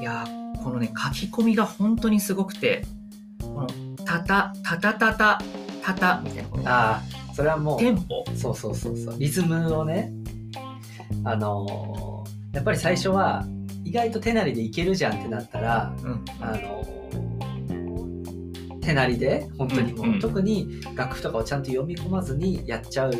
[0.00, 0.24] いや
[0.62, 2.84] このね書き込みが本当にすごくて
[3.42, 3.66] この
[4.04, 5.38] タタタタタタ
[5.82, 7.02] タタみたいなこのああ、
[7.34, 8.24] それはもうテンポ？
[8.36, 9.18] そうそうそうそう。
[9.18, 10.12] リズムをね
[11.24, 13.46] あのーやっぱり最初は
[13.84, 16.24] 意外と手なりでいけるじゃんってなったらうん。
[16.40, 17.02] あのー
[18.82, 20.20] 手なりで本当にもう、うんうん。
[20.20, 23.12] 特に楽譜とかをちゃんと読み込まずにやっちゃう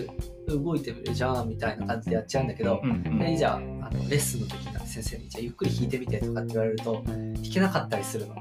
[0.49, 8.35] 動いてみるじゃんみたいな感じでやっちゃうんだけど、うんうんでじゃああのレッスンの時に先生にじゃあゆっくり弾いてみてとかって言われると弾けなかったりするの。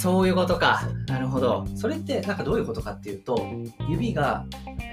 [0.00, 0.88] そういうことか。
[1.08, 1.66] なるほど。
[1.76, 3.46] それってなんかどういうことかっていうと
[3.86, 4.46] 指が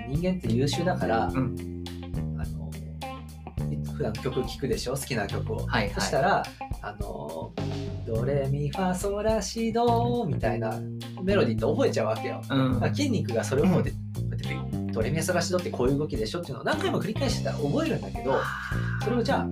[0.09, 1.29] 人間って優秀だから、ん。
[1.29, 2.69] あの
[3.93, 4.95] 普段曲聴くでしょ？
[4.95, 5.91] 好きな曲を、はいはい。
[5.91, 6.43] そしたら
[6.81, 7.53] あの
[8.05, 10.77] ドレミファソラシドみたいな
[11.23, 12.73] メロディーって覚えちゃうわけよ、うん。
[12.73, 13.97] だから筋肉がそれをもうで、こ
[14.29, 18.35] うやってドレミファソラシドってこういう動きでしょっていうのを何回も繰り返してたら覚えるんだけど
[19.03, 19.47] それをじゃあ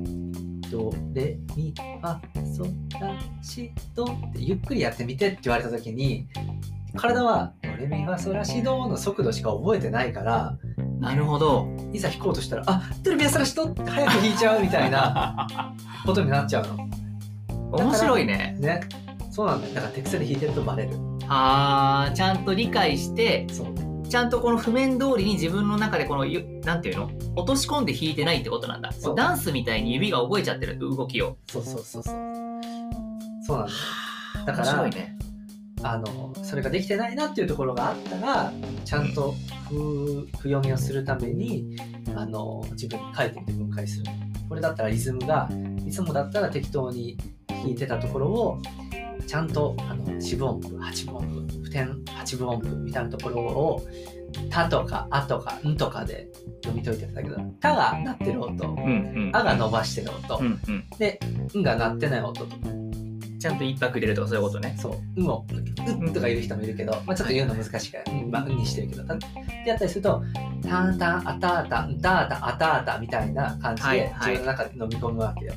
[0.76, 2.20] ドレミファ
[2.54, 2.64] ソ
[3.00, 6.28] ラシドってゆっくりやってみてって言われた時に
[6.98, 10.58] 体はドレミファソラシドの速度しか覚えてないから
[11.00, 11.68] なるほど。
[11.94, 15.48] いざ弾こうとしたらあドレミファソラシドって早く弾いちゃうみたいな
[16.06, 16.90] ことになっちゃうの。
[17.78, 18.58] 面白いね。
[18.60, 18.82] ね
[19.32, 19.74] そうなんだよ。
[19.76, 20.92] だから手癖で弾いてるとバレる。
[21.28, 23.68] あーちゃんと理解してそう
[24.10, 27.12] ちゃんとこの譜面通りに自分の中でこのゆなんていうの？
[27.36, 28.92] 落とし込んで弾いてないってことなんだ。
[29.16, 31.38] ダンスみたいに指が覚えちゃってる動きを。
[31.48, 32.16] そうそうそうそう。
[33.46, 35.18] そうなんだよだか面らね。
[35.84, 38.52] あのそれができてないなっていうところがあったら
[38.86, 39.36] ちゃんと
[39.70, 41.76] 譜譜読みをするために
[42.16, 44.06] あの自分に書いてみて分解する。
[44.48, 45.50] これだったらリズムが
[45.86, 48.60] いつもだったら適当に弾いてたところを
[49.28, 53.82] ちゃんとあの四分音符八分音符普天八分音符みたいなところを
[54.50, 56.28] 「た」とか「あ」とか「ん」とかで
[56.64, 58.70] 読み解いてたけど「た」が鳴ってる音。
[58.70, 58.82] うんう
[59.30, 60.84] ん「あ」が伸ばしてる音、うんうん。
[60.98, 61.20] で
[61.54, 62.56] 「ん」が鳴ってない音と。
[62.56, 62.56] か
[63.38, 64.76] ちゃんと一拍入れるとかそういうことね。
[64.80, 69.26] そう、うんを、うんとか言う人もいるけど、まあちょっと言うの難しいから、うん、まあうんにしてるけど、たって
[69.70, 70.24] やったりすると、
[70.68, 74.10] タンタン、アタータ、ンタータ、アタータみたいな感じではいはい。
[74.14, 75.54] 自分の中で飲み込むわけよ。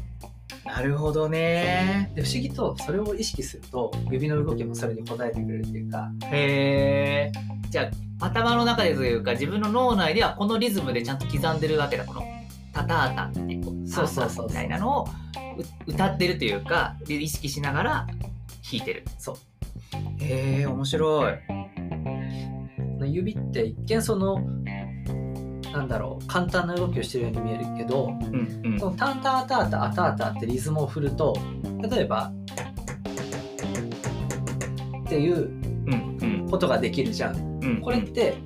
[0.68, 2.12] なるほどね。
[2.14, 7.38] で、不思議とそれを意識すると、指の動きもそれに応えてくれるっていうか、へえ
[7.70, 12.04] じゃあ頭の中でというか自分の脳内ではこのリズムでちゃんと刻んでるわけだ。
[12.04, 12.22] この
[12.74, 15.08] タタータってこうそうそうそうみたいなのを
[15.86, 18.06] う歌ってるというかで意識しながら
[18.70, 19.04] 弾いてる。
[19.18, 19.36] そう。
[20.22, 21.34] へえ面白い。
[23.06, 24.42] 指って一見その、
[25.72, 31.36] なんだろう、簡単な動きをしてるように見えるけど、うんうんそのタンタアタータ、アタータってリズムを振ると、
[31.90, 32.32] 例えば、
[35.06, 35.48] っていう
[35.86, 37.36] うんうんことができるじゃん。
[37.62, 38.36] うんこれって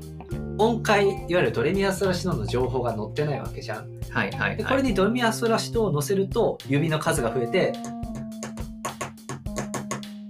[0.59, 3.89] 音階いわゆるドレミアソラシドの情報が載ってないわけじゃん。
[4.11, 7.73] はいはいではいこれにドレミアソラシドを載せると指の数が増えて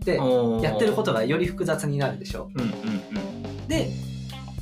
[0.04, 0.16] で
[0.62, 2.50] やってることとがより複雑になるでしょ。
[2.54, 3.31] うんうんうんで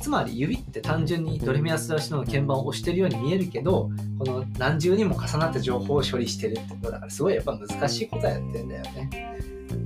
[0.01, 9.37] つまり指って単純にドレミアソラシドの鍵盤を押してるように見えるけどこの何重にも重なった情報を処理してるってことだからすごいやっぱ難しいことやってんだよね。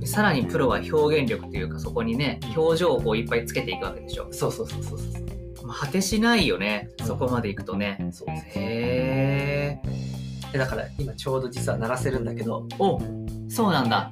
[0.04, 5.66] さらにプロは表現力というかそこにね表情をこういっぱいつけていくわけでしょ、そうそうそうそうそう。
[5.66, 7.02] まあ、果てしないよねう。
[7.02, 8.08] んそこまでいくとね。
[8.12, 12.66] そうへえでだから今ちょうど実は鳴らせるんだけど。
[12.78, 13.00] お
[13.48, 14.10] そうなんだ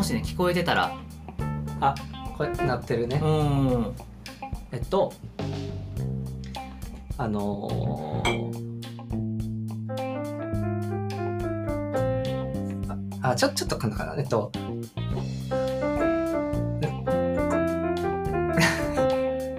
[0.00, 0.96] もしね聞こえてたら。
[1.82, 1.94] あ
[2.38, 3.20] これ鳴ってるね。
[3.22, 3.94] うん。
[4.72, 5.12] えっと
[7.18, 8.70] あのー
[13.20, 14.50] ああちょちょっとかなかなえっと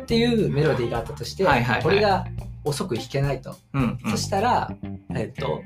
[0.01, 1.83] っていうメロディーがあったとして、はいはいはい。
[1.83, 2.25] これが
[2.63, 4.11] 遅く弾けないと、うんうん。
[4.11, 4.71] そしたら
[5.13, 5.61] えっと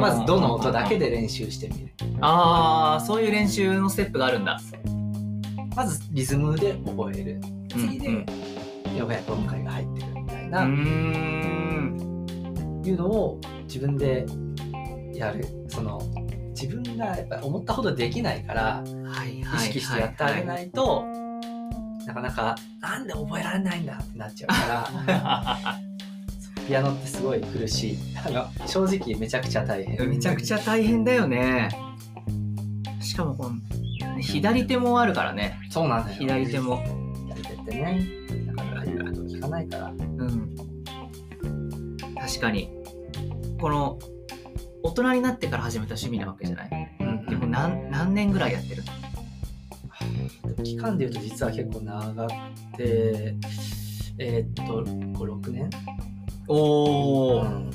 [0.00, 1.92] まずどの音だけで練習してみる。
[2.20, 4.58] ああそういう練習のステップがあるんだ。
[5.74, 7.40] まずリズムで覚える。
[7.68, 8.24] 次で、うん。
[8.96, 12.26] ようやく音階が入ってくるみたいな、うーん。
[12.84, 14.24] いうのを自分で
[15.12, 15.44] やる。
[15.68, 16.00] その
[16.58, 21.04] 自分がやっぱり思ったほどできないからはい意はい識してやってあげないと、
[22.06, 24.56] なかなかなんで覚えられないんだってなっちゃうか
[25.06, 25.58] ら
[26.66, 27.98] ピアノってすごい苦しい。
[28.26, 30.08] あの正直めちゃくちゃ大変。
[30.08, 31.68] めちゃくちゃ大変だよね。
[33.00, 35.58] しかもこの左手もあるからね。
[35.70, 36.16] そうなんだよ。
[36.18, 36.82] 左手も。
[37.28, 38.00] 左手ってね
[38.46, 38.70] なか
[39.40, 39.86] かないから。
[39.86, 40.56] うん。
[42.16, 42.70] 確かに。
[43.60, 43.98] この、
[44.82, 46.96] 大人になってから始めた趣味なわけじゃない？
[47.00, 48.82] うんでも何何年ぐらいやってる？
[50.62, 52.32] 期間で言うと実は結構長く
[52.76, 53.34] て
[54.18, 55.70] えーっと56年、
[56.48, 57.70] おー、うん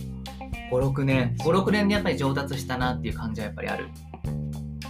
[0.72, 1.36] 5、6年。
[1.40, 3.88] 5、6年でやっぱり上達したなっていう感じはやっぱりある。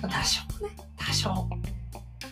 [0.01, 1.49] 多少ね多少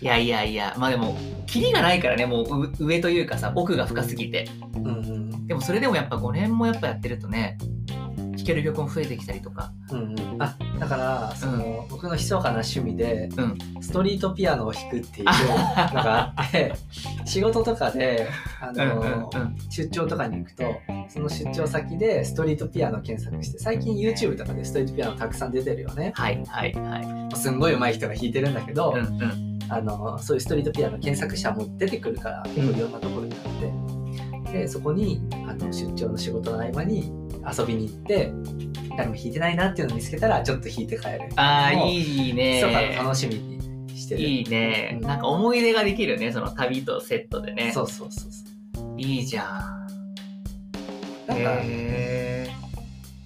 [0.02, 4.48] いやいやいや、まあでも、キリがないからね、もうう上というかさ、奥が深すぎて。
[4.76, 7.58] うんうんでもそれでもやっぱ5年もやっぱやってるとね、
[7.88, 9.74] 弾ける曲も増えてきたりとか。
[9.92, 13.58] うんうん、あだからその、僕の密かな趣味で、うん。
[13.82, 16.74] ストリートピアノを弾くっていうのがあって
[17.26, 18.28] 仕事とかで
[18.62, 19.58] あの、うんうんうん。
[19.70, 20.76] 出張とかに行くと
[21.08, 26.12] その出張先でストリートピアノ検索して最近 YouTube とかでストリートピアノたくさん出てるよね。
[26.15, 27.36] はいはいはい。
[27.36, 29.60] すんごい上手い人が弾いてるんだけど、うんうん。
[29.70, 37.12] あのそういうストリートピアノ検索したらもう出てくるから結構いろんなところにあって、でそこにあの出張の仕事の合間に
[37.45, 38.32] 遊びに行って
[38.97, 42.62] 誰も弾いてないなっていうのを見つけたらちょっと弾いて帰るああ、もういいね。
[42.63, 45.06] 密かな楽しみにしてるいいねう。
[45.06, 47.71] んなんか思い出ができるね、その旅とセットでね。
[47.73, 48.32] そうそうそう
[48.75, 49.80] そういいじゃん。
[51.28, 52.49] なんかへ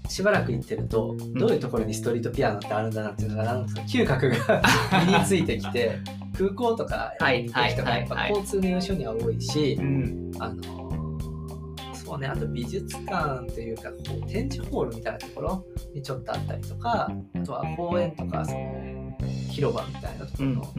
[0.10, 4.62] しばらく行ってるとどういうところにストリートピアノってあるんだなっていうのがなんか嗅覚が
[5.08, 5.98] 身についてきて
[6.38, 10.32] 空港とかはい行く時とかやっぱはいはい交通の要所には多いしー、うん。
[10.40, 10.83] あの
[12.18, 19.18] ねあと美術館というかこう展示ホールみたいなところにちょっとあったりとかあとは公園とかその
[19.52, 20.74] 広場みたいなところの。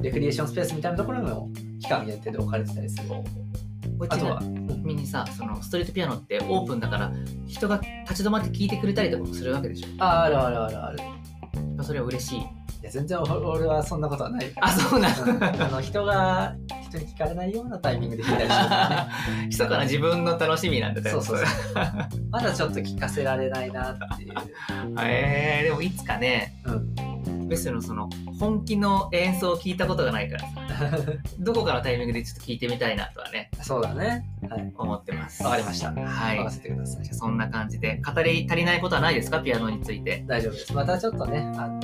[0.00, 3.08] レクリエーションスペースみたいなところにも期間限定で置かれてたりする
[3.98, 4.40] これあとは
[4.86, 7.12] みにさ、そのストリートピアノってオープンだから
[7.46, 9.86] 人が立ち止まって聴いてくれたりとかもするわけでしょ。
[9.98, 10.98] ああるあるあるある
[11.82, 12.40] それは嬉しい。
[12.86, 14.52] いや全然俺俺はそんなことはない。
[14.60, 15.42] あ、そうなうん。
[15.42, 16.54] あの人が
[16.88, 19.04] 人に聞かれないようなタイミングで弾いたりしてるから
[19.40, 19.46] ね。
[19.50, 21.10] 密かな自分の楽しみなんだね。
[21.10, 21.46] そうそうそう。
[22.30, 24.32] まだちょっと聞かせられないなっていう、
[25.00, 30.98] へえでもいつかね、うん、ベスのその本気の演奏を聞いたことがないからさ、
[31.40, 34.24] どこかのタイミングでちょっと聞いてみたいなとはね、そうだね。
[34.48, 34.72] はい。
[34.76, 35.42] 思ってます。
[35.42, 35.90] わかりました。
[35.92, 36.38] はい。
[36.38, 37.04] 任せてください。
[37.06, 39.40] そんな感じで、語り足りないことはないですか？
[39.40, 40.22] ピアノについて。
[40.26, 40.72] 大丈夫です。
[40.74, 41.80] またちょっとねあの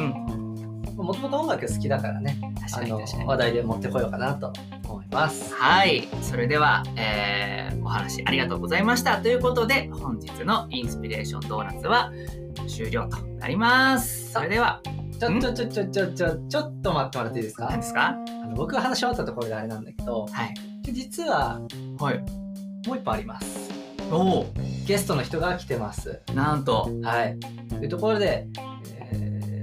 [1.03, 3.25] もともと音楽好きだからね確かに確かに。
[3.25, 4.53] 話題で持ってこようかなと
[4.89, 6.09] 思いますはい。
[6.23, 9.21] それでは、えーお話ありがとうございました。
[9.21, 12.13] ということで、本日のインスピレーションドーナツは
[12.69, 14.31] 終了となります。
[14.33, 14.81] それでは、
[15.19, 17.67] ちょちょちょちょちょちょちょっと待ってもらっていいですか？
[17.67, 18.07] 何ですか？
[18.11, 20.55] あの僕が話し終わったところであれなんだけどはい。
[20.93, 21.61] 実は
[21.99, 22.19] はい。
[22.87, 23.71] もう一本あります
[24.13, 24.47] おお
[24.87, 27.39] ゲストの人が来てますなんと、はい
[27.69, 28.92] というところで、えー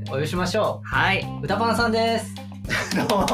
[0.09, 1.21] お呼びしましょはい。
[1.21, 2.33] う歌パンさんです
[3.07, 3.25] どうも、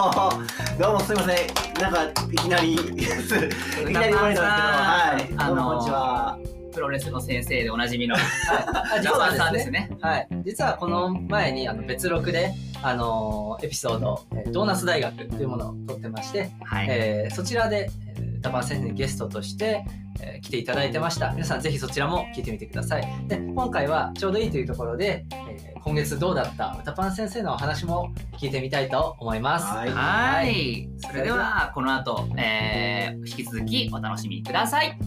[0.78, 1.38] どうもすいません。
[1.82, 5.34] なんかいきなり、 いきなり言われたんですけど、はい。
[5.38, 6.38] あのこんにちは。
[6.74, 8.16] プロレスの先生でおなじみの
[8.94, 9.90] あジャパンさんですね。
[10.02, 12.52] はい、実はこの前にあの別録で、
[12.84, 16.88] あのーエピソード、えードーナツ大学というものを撮ってまして、はい。
[16.90, 19.84] えーそちらで、えー、歌パン先生にゲストとして、
[20.22, 30.90] えー来ていただいてました皆さんぜひそちらも聞いてみてくださいで今回はちょうどいいというところで、えー今月どうだった歌パン先生のお話も聞いてみたいと思いますはいはい。
[30.98, 34.98] それでは、この後、えー引き続きお楽しみください。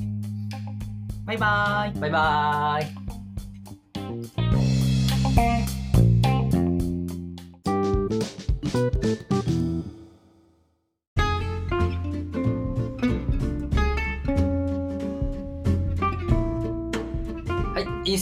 [1.27, 1.99] バイバイ。
[1.99, 3.18] バイバーイ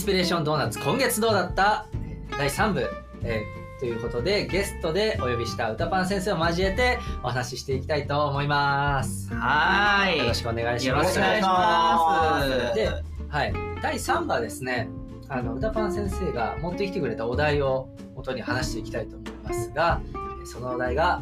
[0.07, 1.85] ピレーションドーナツ今月どうだった？
[1.93, 2.89] えー第3部、
[3.23, 9.31] えーということでゲストでお呼びした歌パン先生を交えてお話ししていきたいと思います。
[9.33, 11.03] はよろしくお願いします。
[11.03, 12.75] よろしくお願いします。
[12.75, 12.89] で
[13.29, 14.87] はい、第3話ですね
[15.29, 19.99] あの歌パン先生が持ってきてくれたお題を元に話していきたいと思いますが
[20.45, 21.21] そのお題が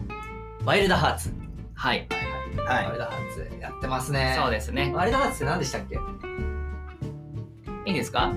[0.64, 1.34] ワイルドハーツ、
[1.74, 2.08] はい。
[2.68, 4.92] はいワイルドハーツやってますねそうですね。
[4.96, 5.96] ワイルドハーツって何でしたっけ？
[7.88, 8.32] いいですか？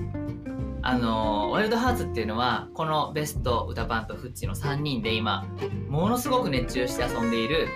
[0.89, 5.45] あのワイルドハーツっていうのはこのベスト歌パンとフッチの3人で今
[5.87, 7.67] ものすごく熱中して遊んでいる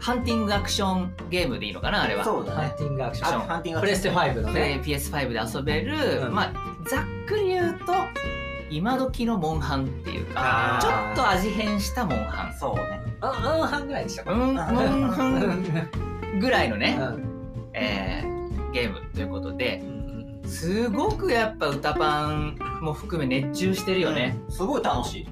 [0.00, 2.24] ハンティングアクションゲームでいいのかなあれは。
[2.24, 2.68] そうだね。
[2.68, 3.28] ハンティングアクション。
[3.28, 6.34] あハンティングプレステ5のプレイね PS5 で遊べる、うん。
[6.34, 6.52] まあ
[6.88, 7.92] ざっくり言うと
[8.70, 12.54] 今時のモンハンっていうかちょっと味変したモンハン。
[12.54, 13.02] そうね。
[13.22, 14.32] うんうん半ぐらいでしたか。
[14.32, 15.28] うんモンハう
[16.34, 17.70] んンぐらいのね、うん。
[17.74, 18.36] えー
[18.72, 19.95] ゲームということでうん
[20.46, 25.28] すごくやっぱ歌パンも含め熱中してるよね、すごい楽しい。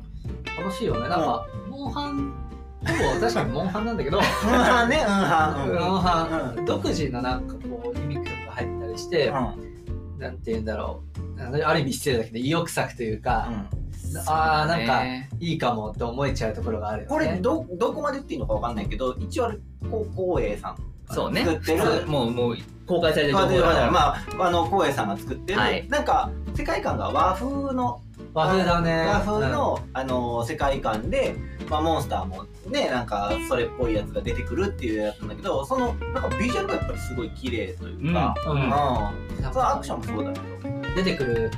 [0.59, 1.09] 楽しいよね。
[1.09, 2.33] なんかモンハン
[2.81, 4.19] ほぼ確かにモンハンなんだけど。
[4.19, 4.99] うんはんね。
[4.99, 5.79] うん。
[5.81, 6.65] モンハン、うん。
[6.65, 10.19] 独自のなんかこうギミックとか入ったりして、うん。
[10.19, 11.65] なんて言うんだろう。
[11.65, 13.85] ある意味失礼だけど意欲作というか、うん。
[14.27, 17.15] ああなんかねいいかもって思えちゃうところがあるよね。
[17.15, 19.59] これどどこまでっていうのかわかんないけど一応あれ
[19.91, 20.77] こう光栄さん
[21.15, 21.45] そうね。
[21.45, 22.07] 作ってる。
[22.07, 23.91] もうもう公開されてるまあ情報だから。
[23.91, 25.89] まああの光栄さんが作ってる、はい。
[25.89, 28.01] なんか世界観が和風の
[28.33, 29.07] 和風だね。
[29.07, 31.37] 和風の、あの世界観で、
[31.71, 38.53] まあ、モンスターもねなんかそれっぽいやつが出てくるっていうやつなんだけどそのなんかビジュアルがやっぱりすごい綺麗というか、うん。
[38.53, 38.63] うん。
[38.65, 39.53] うん。
[39.53, 41.51] そのアクションもそうだけど、出てくる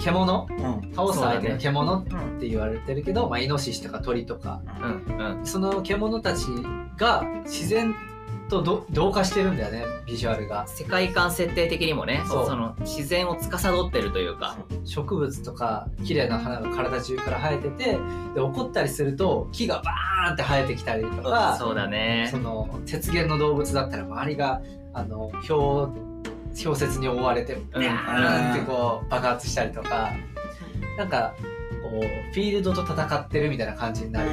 [0.00, 0.46] 獣？
[0.50, 0.94] うん。
[0.94, 1.98] 倒す相手の獣？
[1.98, 4.62] っうんて言われてるけど、まあ、イノシシとか鳥とか。
[5.08, 5.38] うん。
[5.38, 5.46] うん。
[5.46, 6.46] その獣たち
[6.96, 7.94] が自然
[8.52, 10.66] とど同化してるんだよねビジュアルが。
[10.66, 14.58] 世界観設定的にもねその自然を司ってるというか。
[14.84, 17.98] 植物とか綺麗な花が体中から生えてて
[18.34, 22.28] で怒ったりすると木がバーンって生えてきたりとかそうだね。
[22.30, 24.60] その雪原の動物だったら周りが
[24.92, 25.92] あの氷
[26.62, 27.80] 氷雪に覆われてうん。
[27.80, 30.10] ビャーンってこう爆発したりとか。
[30.98, 31.34] なんか
[31.82, 34.30] こうフィールドと戦ってるみたいな感じになる、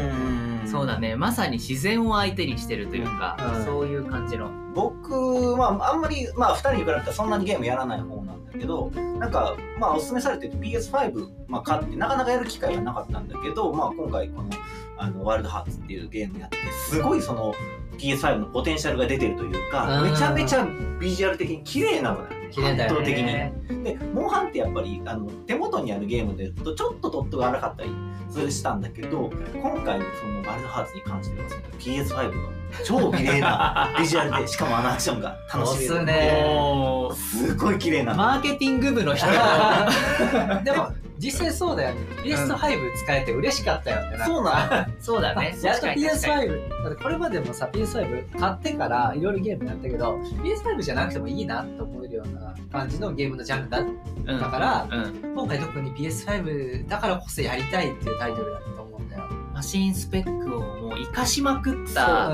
[0.69, 1.15] そうだね。
[1.15, 3.65] まさに自然を相手にしてるというか、うん。
[3.65, 4.49] そういう感じの。
[4.73, 14.49] 僕はあんまり、まあ、2人に比べたらそんなにゲームやらない方なんだけどなんかまあおすすめされてる PS5、まあ、買ってなかなかやる機会がなかったんだけど、まあ、今回この
[14.97, 16.57] あのワールドハーツっていうゲームやって
[16.89, 17.53] すごいその
[17.99, 20.11] PS5 のポテンシャルが出てるというかうん。
[20.11, 20.67] めちゃめちゃ
[20.99, 22.95] ビジュアル的に綺麗なの綺麗だよね。
[22.95, 23.83] 圧倒的に。
[23.83, 27.91] でモンハンってやっぱりあの手元にあるゲームで言うとちょっとドットが荒かったり
[28.29, 32.49] それしたんだけど今回のそのワールドハーツに関してはその PS5 の
[32.85, 35.93] 超綺麗なビジュアルでしかもあのアクションが楽しめる。
[35.93, 38.17] 押すごい綺麗なの。
[38.17, 39.25] マーケティング部の人
[40.63, 42.01] でも実際そうだよね。
[42.23, 45.57] PS5 使えて嬉しかったよねそうな そうだね。
[45.61, 46.49] やっと確かに確かに。
[46.51, 55.33] PS5 だってこれまでもさ PS5 買ってからいろいろゲームやったけど PS5 じゃなくてもいいなと思えるような感じのゲームのジャンルだうんだからうん。
[55.33, 59.23] 今回特に PS5 だからこそやりたいっていうタイトルだったと思うんだよ。
[59.53, 62.29] マシンスペックをもう生かしまくった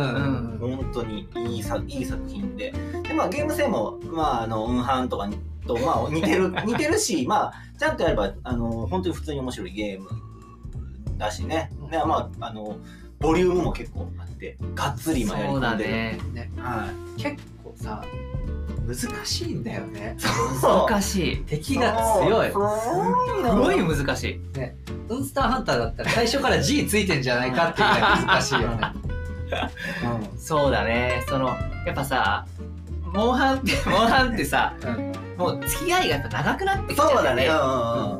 [0.59, 2.71] 本当にいいさいい作品で。
[3.01, 10.09] で、まあ、ゲーム性も、まあ、あのウンハンとかにと、まあ、 似てる似てるし、まあ、ちゃんとやればあの本当に普通に面白いゲーム
[11.17, 11.71] だしね。
[11.91, 12.77] で、まあ、あの
[13.19, 15.97] ボリュームも結構あってがっつり今やりそう込んでる、だ
[16.33, 16.51] ね。
[16.57, 18.03] はい、結構さ
[18.85, 20.15] 難しいんだよね。
[20.61, 21.37] 難しい。
[21.45, 22.51] 敵が強い。
[22.51, 22.69] そう。
[23.43, 24.39] すごい難しい。
[25.09, 28.91] ウンスターハンターだったら最初から G ついてんじゃないかっていうぐらい難しいよね。
[30.33, 30.39] うん。
[30.39, 31.23] そうだね。
[31.27, 31.47] その
[31.85, 32.45] やっぱさ
[33.15, 37.47] モンハンってモンハンってさうんもう付き合いがやっぱ長くなってきちゃってそうだね。
[37.47, 37.55] うん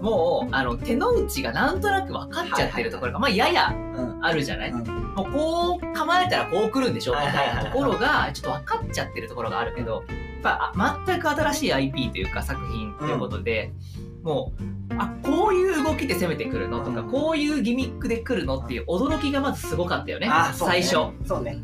[0.04, 4.10] もうあの手の内がなんとなく分かっちゃってるところが、まあややうん。
[4.10, 4.84] うんあるじゃない、うん。
[4.84, 10.04] もうこう構えたらこう来るんでしょみたいなところがちょっと分かっちゃってるところがあるけどやっ
[10.41, 13.71] ぱあ全く新しい IP というか作品ということで、
[14.23, 14.51] も
[14.89, 17.12] うあこういう動きで攻めてくるのとか、うん。
[17.12, 20.34] こういうギミックで来るのっていう驚きがまずすごかったよねね。
[20.54, 20.95] 最初。
[21.25, 21.58] そうね。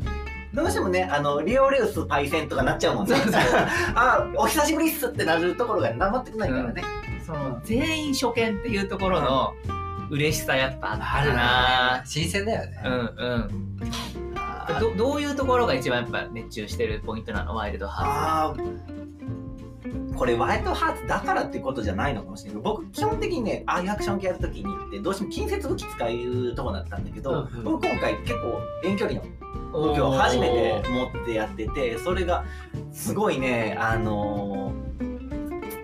[0.54, 3.16] どうしてもね、あの、リオレウスパイセンとかなっちゃうもんね。
[3.94, 5.88] あ、お久しぶりっすってなるところが
[6.24, 6.82] 全くないからね。
[7.26, 9.54] その全員初見っていうところの
[10.10, 11.36] 嬉しさやっぱあるな。
[11.36, 12.02] な。
[12.04, 12.98] 新鮮だよね、うんう
[13.38, 13.50] ん。
[14.36, 17.54] あどどういうところが一番やっぱ熱中してるポイントなの？
[17.54, 22.60] ワイルドハあーこれワイルドハーツだからってことじゃないのかもしれない。
[22.60, 27.64] けど僕基本的にねああいうアクション系やるときにってどうしても近接武器使うとこだったんだけど、うんうん。
[27.64, 29.82] 僕今回結構遠距離のー。
[29.82, 32.44] ズ武器を初めて持ってやっててそれが
[32.92, 35.12] すごいねあのー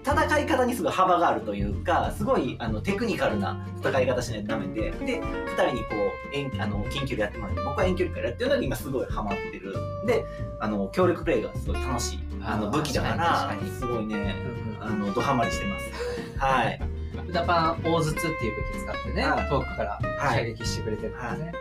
[0.09, 5.87] 戦い方にすごい幅があるというかすごいあのテクニカルな戦い方しないとダメでで2人にこ
[6.33, 9.75] う遠あの近距離やってもらって僕は遠距離からやってるのに今すごいハマってる。
[10.07, 10.25] で
[10.61, 14.35] あの協力プレイがすごい楽しいあの武器だからにすごいね
[14.79, 16.39] うんあのドハマりしてます。
[16.39, 16.81] はい。
[17.29, 18.33] 歌パン大筒っていう
[18.73, 19.49] 武器使ってね、はい。
[19.51, 20.39] 遠くからはい。
[20.39, 21.53] 射撃してくれてるんだよね、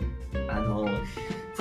[0.49, 0.91] あの普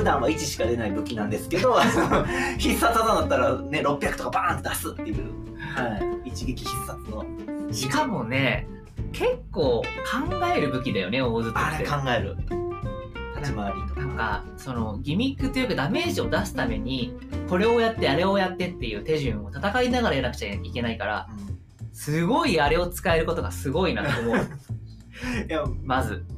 [0.07, 1.79] 段は1しか出ない武器なんですけど
[2.57, 5.17] 必殺技だったらね600とかバーンと出すっていう、
[5.59, 7.25] はい、一撃必殺の。
[7.73, 8.69] しかもね
[9.13, 12.37] 結構考える武器だよね大津あれって考える。
[13.37, 14.01] 立ち回りとか。
[14.01, 17.13] なんかそのギミックというかダメージを出すために
[17.49, 21.59] これをやってあれをやってっていう手順を戦いながらやらなくちゃいけないからうん。
[21.93, 24.37] すごいあれを使えることがすごいなと思う。
[25.49, 26.25] いやまず。
[26.31, 26.36] い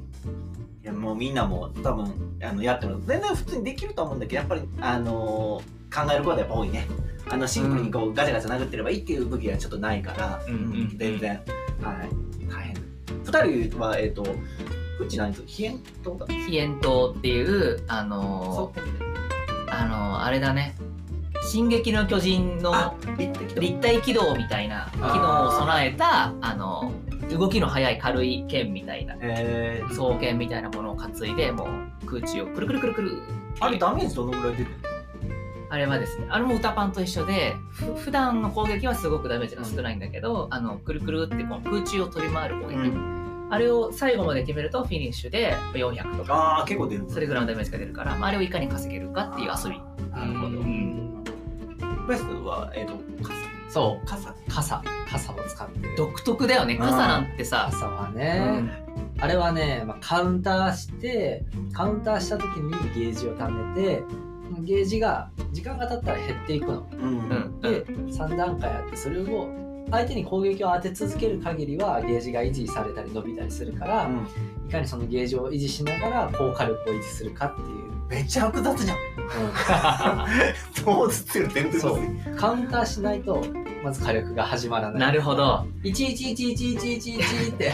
[0.89, 2.93] やもうみんなも多分あのやってる。
[2.95, 6.87] の全然普通にできると思うんだけどやっぱりあのー考えることはやっぱ多いね。
[7.31, 11.31] あのシンプルにこうガチャガチャ殴ってればいいっていう武器がちょっとないから、うんうん全然。
[11.83, 12.51] はい。
[12.51, 12.75] 大変。
[13.25, 14.23] 2人はえっ、と
[15.01, 20.75] うち何と飛燕島だ飛燕島っていうあのそうあのあれだね
[21.47, 23.61] 「進撃の巨人」のあ立体機動。
[23.61, 26.93] 立体軌道みたいな機能を備えたあの
[27.31, 31.67] 動きの速い軽い剣みたいなえー、双剣みたいなものを担いでも
[32.03, 33.23] う空中をくるくるくるくる
[33.61, 34.77] あれダメージどのぐらい出てる？
[35.71, 46.35] あれはですねあれも歌パンと一緒でふ普段の攻撃はすごくダメージが少ないんだけど、あのくるくるってこの空中を飛び回る攻撃、うん、あれを最後まで決めるとフィニッシュで400とか。
[46.35, 49.79] ああ結構出るそれぐらいのダメージが出るから、まあ、あれをいかに稼げるかっていう遊び。
[50.11, 50.59] なるほど。
[50.59, 51.25] うん。
[52.09, 52.95] ベストはえっ、と
[53.69, 54.07] そう。
[54.07, 54.35] 傘。
[54.49, 54.83] 傘。
[55.11, 55.97] 傘を使ってる。
[55.97, 56.77] 独特だよね。
[56.77, 58.71] 傘なんてさ、傘はうね、ん。
[59.21, 64.03] あれはね、まあ、カウンターしてカウンターした時にゲージを貯めて
[64.61, 66.83] ゲージが時間が経ったら減っていくの。
[66.83, 67.19] 傘うん。
[67.19, 67.61] うん。
[67.61, 69.49] で3段階あってそれを
[69.91, 74.27] 相手に攻撃を当て続ける限りはゲージが維持されたり伸びたりするから、うん。
[74.69, 77.69] いかにそのゲージを維持しながら効果力を維持するかっていう、
[78.09, 78.99] めっちゃ複雑じゃん。
[80.85, 82.37] どうつってる全然そう。
[82.37, 83.45] カウンターしないと
[83.85, 85.01] まず火力が始まらない。
[85.01, 85.67] なるほど。
[85.85, 87.73] 11111111って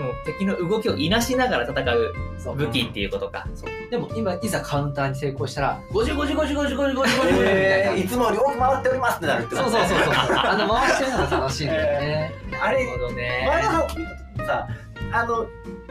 [0.00, 2.14] もう敵の動きをいなしながら戦う
[2.56, 7.04] 武器っていうことか、そうでも今いざカウンターに成功したら505050505050
[7.40, 13.70] えー、みいつもよく回っておりますってなるってそうそうそうそうあの回してるのが楽しいんだよね、あれなるほどね前の
[14.46, 14.68] さ
[15.12, 15.46] あの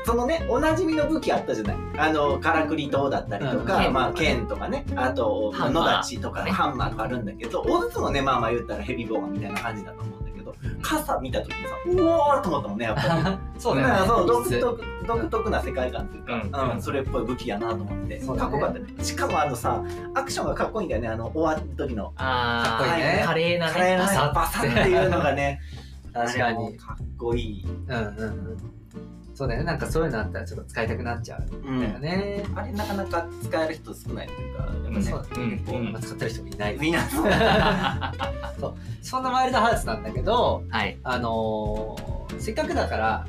[0.06, 1.78] そのねおなじみの武器あったじゃない。
[1.98, 3.94] あのからくり刀だったりとか、うん。
[3.94, 4.86] まあ剣とかね。
[4.96, 6.52] あと野立ちとかね。
[6.52, 13.38] ハンマーとかあるんだけど大津もねまあまあ言ったらヘビーボーガンみたいな感じだと思うんだけど傘見た時にさうおーと思ったもんねやっぱり。
[13.60, 13.82] そうね。
[13.84, 16.76] んそう独特独特な世界観っていうか、うん。
[16.76, 18.86] うんそれっぽい武器やなと思って、かっこよかったね。
[19.04, 19.84] しかもあのさ
[20.14, 22.14] アクションがかっこいいんだよねあの終わった時の。
[22.18, 23.24] あーかっこいいね。
[23.26, 25.60] 華麗なね華麗なバサッっていうのがね
[26.14, 26.78] 確かに。
[26.78, 28.76] かっこいい、うんうんうん
[29.36, 29.66] そうだよね。
[29.66, 35.02] なんかそういうのあったらちょっと使いたくなっちゃうんだよね、あれなかなか使える人少ないというか、やっぱね。
[35.02, 35.92] そうだね、うん。
[35.92, 36.78] まあ使ってる人もいない。
[36.80, 37.02] みんな、
[39.02, 40.98] そんなワイルドハーツなんだけどはい。
[41.04, 43.26] あのーせっかくだから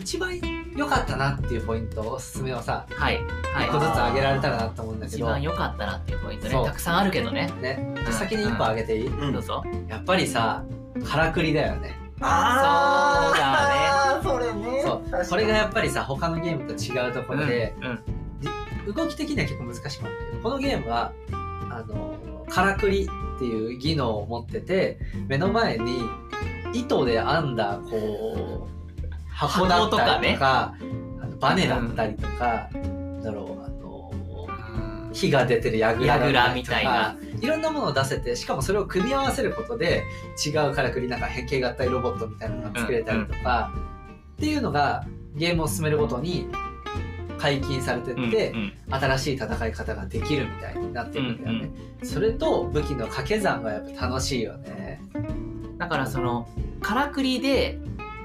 [0.00, 0.38] 一番
[0.76, 3.16] 良かったなっていうポイントおすすめをさはい。
[3.54, 3.66] はい。
[3.68, 6.50] 一個ずつ挙げられたらなと思うんだけど、一番良かったなっていうポイントね。
[6.50, 6.66] そう。
[6.66, 7.50] たくさんあるけどね。
[7.60, 7.94] ね。
[8.06, 8.12] うん。
[8.12, 9.32] 先に一個挙げていい、うん。
[9.32, 9.62] どうぞ。
[9.88, 10.64] やっぱりさ
[11.04, 14.82] からくりだよねあーそれね。
[14.82, 14.98] そう。
[14.98, 15.28] 確かに。
[15.28, 17.98] これがやっぱりさ他のゲームと違うところで、うん
[18.86, 21.12] 動き的には結構難しくなるんだけどこのゲームは
[21.70, 26.02] あのからくりっていう技能を持ってて目の前に
[26.74, 28.70] 糸で編んだこう
[29.30, 30.74] 箱だったりとか
[31.20, 34.10] あのバネだったりとか、なんだろうあの
[35.12, 40.04] 火が出てる櫓みたいないろんなものを出せてしかもそれを組み合わせることで
[40.44, 43.72] 違うからくりなんか変形合体ロボットみたいなのが作れたりとか、
[44.36, 46.48] っていうのがゲームを進めるごとに
[47.38, 48.72] 解禁されてって、うんうん。
[48.90, 51.70] 新しい戦い方ができるみたいになってるんだよね、
[52.02, 55.02] それと武器の掛け算がやっぱ楽しいよね。
[55.78, 56.48] だからその
[56.80, 57.78] からくりで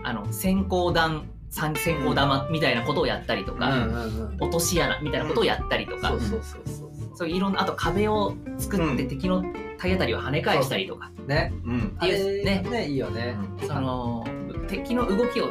[0.03, 6.78] あの先行弾先行玉みたいなことをやったりとか、うんうん落とし穴みたいなことをやったりとか、そうそうそうそうそう
[7.27, 9.43] いういろんなあと壁を作って敵の
[9.77, 11.53] 体当たりを跳ね返したりとか、ね。
[11.65, 11.95] うん。
[11.99, 14.25] あれねねいいよね、その
[14.67, 15.45] 敵の動きを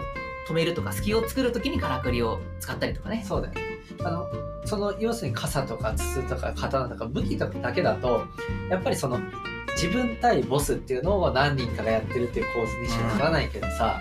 [0.49, 3.25] 止めるとか隙を作るときにからくりを使ったりとかね。
[3.27, 3.55] そうだよ。
[3.55, 4.27] ねあの
[4.65, 8.27] その要するに傘とか筒とか刀とか武器とかだけだと
[8.71, 9.19] やっぱりその
[9.81, 14.01] 自分対ボスっていうのを何人かがやってるっていう構図にしかならないけどさ、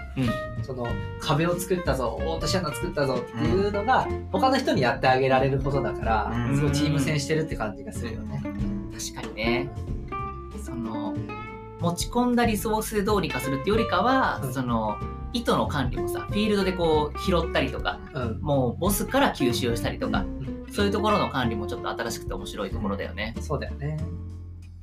[0.64, 0.88] その
[1.20, 6.56] 壁を作ったぞ落とし穴作ったぞっていうのが他の人にやってあげられることだから、うん。
[6.56, 8.42] すごいチーム戦してるって感じがするよね。
[8.92, 9.70] 確かにね。
[10.66, 11.14] その
[11.80, 14.54] 持ち込んだリソースでどうにかするっていうよりかは、うん。
[14.54, 14.98] その
[15.34, 18.42] 糸の管理もさフィールドでこう拾ったりとかうん。
[18.42, 20.66] もうボスから吸収したりとか、ん。
[20.72, 23.98] そういうところの管理もちょっと新しくて面白いところだよね、そうだよね。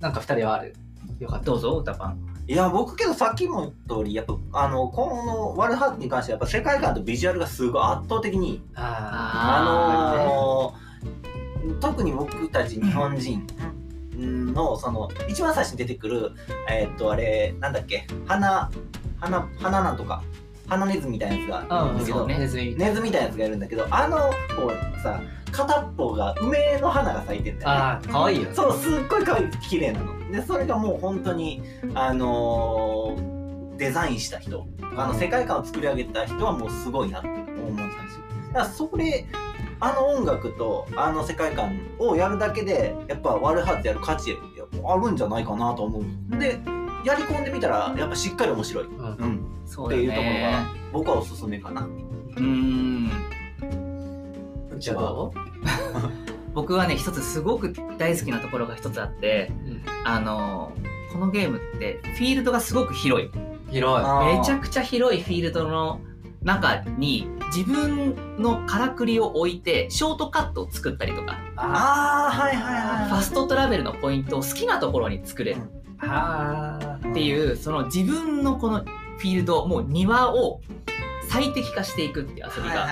[0.01, 0.75] なんか二人はある？
[1.21, 1.47] よかった。
[1.47, 9.65] どうぞ歌パンいや僕けどさっきも言った通りやっぱあのこのワルハーツに関してはやっぱ世界観とビジュアルがすごい圧倒的にあ
[10.21, 10.85] あのー
[11.81, 13.47] 特に僕たち日本人
[14.19, 16.33] のその一番最初に出てくる
[16.69, 18.71] えーっとあれなんだっけ花
[19.19, 20.23] 花花なんとか
[20.67, 25.21] 花ネズミみたいなやつがいるんだけど、そうねネズみたいなやつがいるんだけどあのこうさ
[25.53, 27.77] 片っぽが梅の花が咲いてんだよね。
[27.77, 28.55] ああ、かわいいよね。
[28.55, 30.33] そうすっごい可愛い綺麗なの。
[30.33, 31.63] でそれがもう本当に
[31.95, 33.35] あのー
[33.77, 34.67] デザインした人。
[34.97, 38.25] あの世界観を作り上げた人はもうすごいなって思ったんですよ。
[38.53, 39.27] だからそれ
[39.81, 44.39] あの音楽とあの世界観をやるだけでやっぱワールハーツやる価値
[44.87, 46.39] あるんじゃないかなと思う。
[46.39, 46.61] で
[47.05, 48.95] やり込んでみたらやっぱしっかり面白い、うん。
[48.95, 49.44] うん、
[49.83, 51.83] っていうところがね僕はおすすめかな。
[51.83, 53.11] うーん
[54.71, 55.35] うちはじゃあど
[56.55, 59.83] 僕はね一つすごく大好きなところが一つあってう、うん。
[60.05, 60.73] あの
[61.13, 63.31] このゲームってフィールドがすごく広い。
[63.71, 64.37] 広い。
[64.39, 66.01] めちゃくちゃ広いフィールドの
[66.43, 71.39] 中に自分のからくりを置いてショートカットを作ったりとか。
[71.57, 75.63] ああはいはいはいファストトラベルのポイントを好きなところに作れる。
[76.01, 77.11] あー。
[77.11, 78.85] っていうその自分のこの
[79.25, 80.61] フィールドもう庭を
[81.31, 82.87] 最適化していくっていう遊びが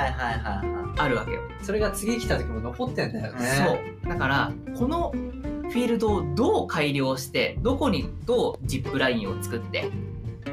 [0.96, 1.42] あるわけよ。
[1.60, 3.46] それが次来た時も残ってんだよね。
[4.02, 9.90] そうだからこのフィールドをどう改良してどこにどうジップラインを作って、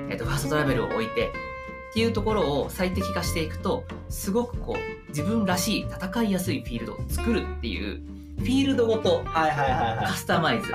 [0.09, 8.01] えっとファストトラベルを置いてっていうところを最適化していくとすごくこう自分らしい戦いやすいフィールドを作るっていう
[8.40, 10.72] フィールドごとカスタマイズ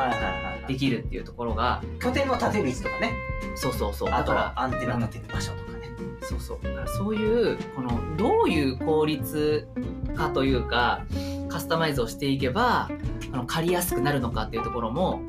[0.66, 3.12] できるっていうところが拠点の立てる位置とかね。
[3.56, 4.10] そうそうそう。
[4.10, 5.90] だあとからはアンテナ立てる場所とかね。
[6.22, 6.58] そうそう。
[6.62, 9.66] だからそういうこのどういう効率
[10.14, 11.04] 化というか
[11.48, 12.90] カスタマイズをしていけば
[13.32, 15.22] あの借りやすくなるのかっていうところも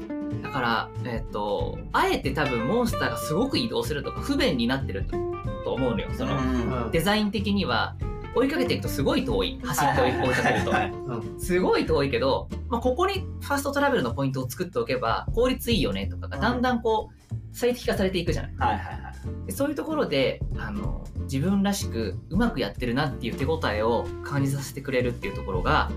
[0.43, 5.17] だから、えっとあえて多分モンスターがすごく移動するとか不便になってると
[5.63, 6.09] と思うのよ。
[6.13, 6.91] その、うんうん。
[6.91, 7.95] デザイン的には
[8.35, 9.59] 追いかけていくとすごい遠い。
[9.63, 10.91] 走って追いかけるとはいはい。
[10.91, 11.39] うん。
[11.39, 18.55] すごい遠いけど、まあ、ここにファーストトラベルのポイントを作っておけば効率いいよねとかがだんだんこう最適化されていくじゃない。
[18.57, 19.11] はいはいは
[19.43, 19.47] い。
[19.47, 25.89] でそういうところであの自分らしくうまくやってるなっていう手応えを感じさせてくれるっていうところが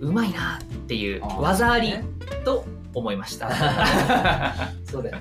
[0.00, 2.04] うまいなっていう技ありね。
[2.44, 3.50] と思いました。
[4.84, 5.18] そうだよ。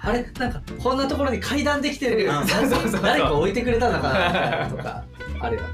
[0.00, 2.24] あれなんかこんなところに階段できてる。
[2.24, 2.46] うん。
[3.02, 5.04] 誰か置いてくれたのかなとか
[5.40, 5.68] あるよね。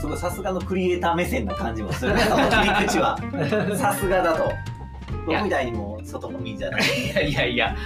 [0.00, 3.18] すごいさすがのクリエイター目線な感じもするね その切り口は。
[3.76, 4.44] さすがだと。
[4.44, 5.40] いや。
[5.40, 6.82] 僕みたいにもう外のみじゃない。
[6.82, 7.76] いやいやいや。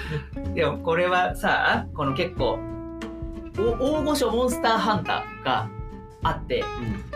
[0.54, 2.58] でもこれはさこの結構
[3.58, 5.68] お大御所モンスターハンターが
[6.22, 6.64] あって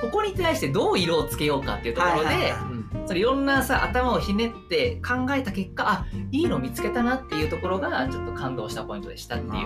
[0.00, 2.52] ここに対してどう色をつけようかっていうところで、はいはいはい。
[2.52, 3.06] うん。
[3.06, 9.62] それいろんなさ頭をひねって考えた結果あいいの見つけたなっていうところがちょっと感動したポイントでしたっていうね。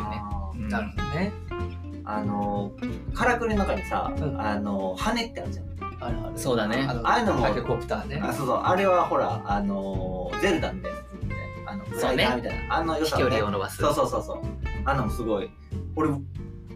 [0.68, 1.32] なるほどね。
[2.05, 2.72] あの
[3.14, 4.40] カラクリの中にさ、うん。
[4.40, 5.66] あの羽ってあるじゃん。
[6.00, 6.38] あるある。
[6.38, 6.86] そうだね。
[6.88, 8.20] あのああいうのもタケコプターね。
[8.22, 8.57] あそうそう。
[8.62, 13.76] あれはほらあのゼルダみたいなやつみたいなあのグライダーみたいな、あの良飛距離を伸ばす。
[13.76, 14.38] そうそうそうそう。
[14.84, 15.50] あんなもすごい。
[15.96, 16.11] 俺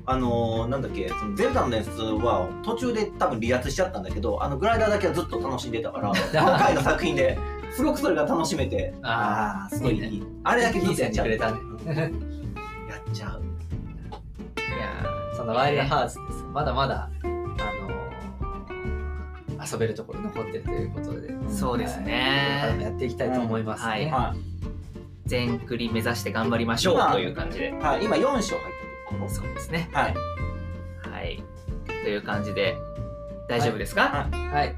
[0.09, 7.37] あのーなんだっけそのゼルダのやつは途中で多分離脱しちゃったんだけどあのグライダーだけはずっと楽しんでたから 今回の作品で
[7.73, 10.05] すごくそれが楽しめてあああーすごいいい。
[10.05, 11.29] いいあれだけいいずっとやっちゃう。
[11.29, 11.39] やっ
[13.13, 13.43] ちゃう
[15.47, 16.45] のワイルドハーツです。
[16.53, 21.29] まだまだあのー遊べるところ残ってるということで。
[21.31, 22.59] ーそうですね。
[22.61, 23.91] からもやっていきたいと思いますね。
[23.91, 24.35] はいは
[25.25, 27.73] 全クリ目指して頑張りましょうという感じでい、。
[27.73, 28.61] はい、今4章入ってる
[29.09, 29.89] ところそうですね。
[29.93, 30.15] はい
[31.11, 31.43] はい。
[31.87, 32.77] という感じで
[33.49, 34.29] 大丈夫ですか？
[34.31, 34.75] はい。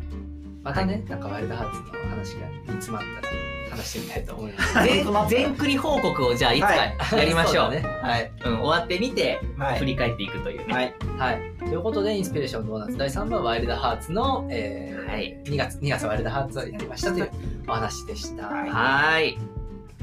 [0.62, 3.32] またね、なんかワイルドハーツの話が煮詰まったら
[3.79, 4.74] 話してみたいと思います。
[4.85, 5.07] 全
[5.49, 7.70] 全クリ報告をじゃあいつかやりましょう。
[7.70, 7.83] ね。
[8.03, 8.31] はい。
[8.45, 10.74] うん終わってみてはい振り返っていくというね。
[10.74, 11.41] はいはい。
[11.61, 17.31] ということで、インスピレーションドーナツ第3番ワイルドハーツの、えーはい2月、2月ワイルドハーツをやりましたという
[17.68, 18.47] お話でした。
[18.47, 19.39] はいはーい。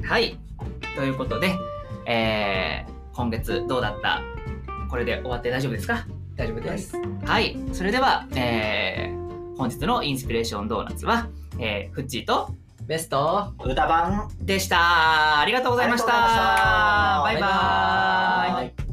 [0.04, 0.38] はい。
[0.96, 1.52] ということで、
[2.08, 4.22] えー今月どうだった？
[4.90, 6.06] これで終わって大丈夫ですか？
[6.36, 6.98] 大丈夫です。
[7.26, 7.58] はい。
[7.72, 9.26] それでは、えー
[9.58, 12.54] 本日のインスピレーションドーナツは、えーフッチーと
[12.88, 13.54] ベスト？
[13.66, 15.40] 歌版でした。
[15.40, 16.12] ありがとうございました。
[17.24, 18.85] バイバーイ。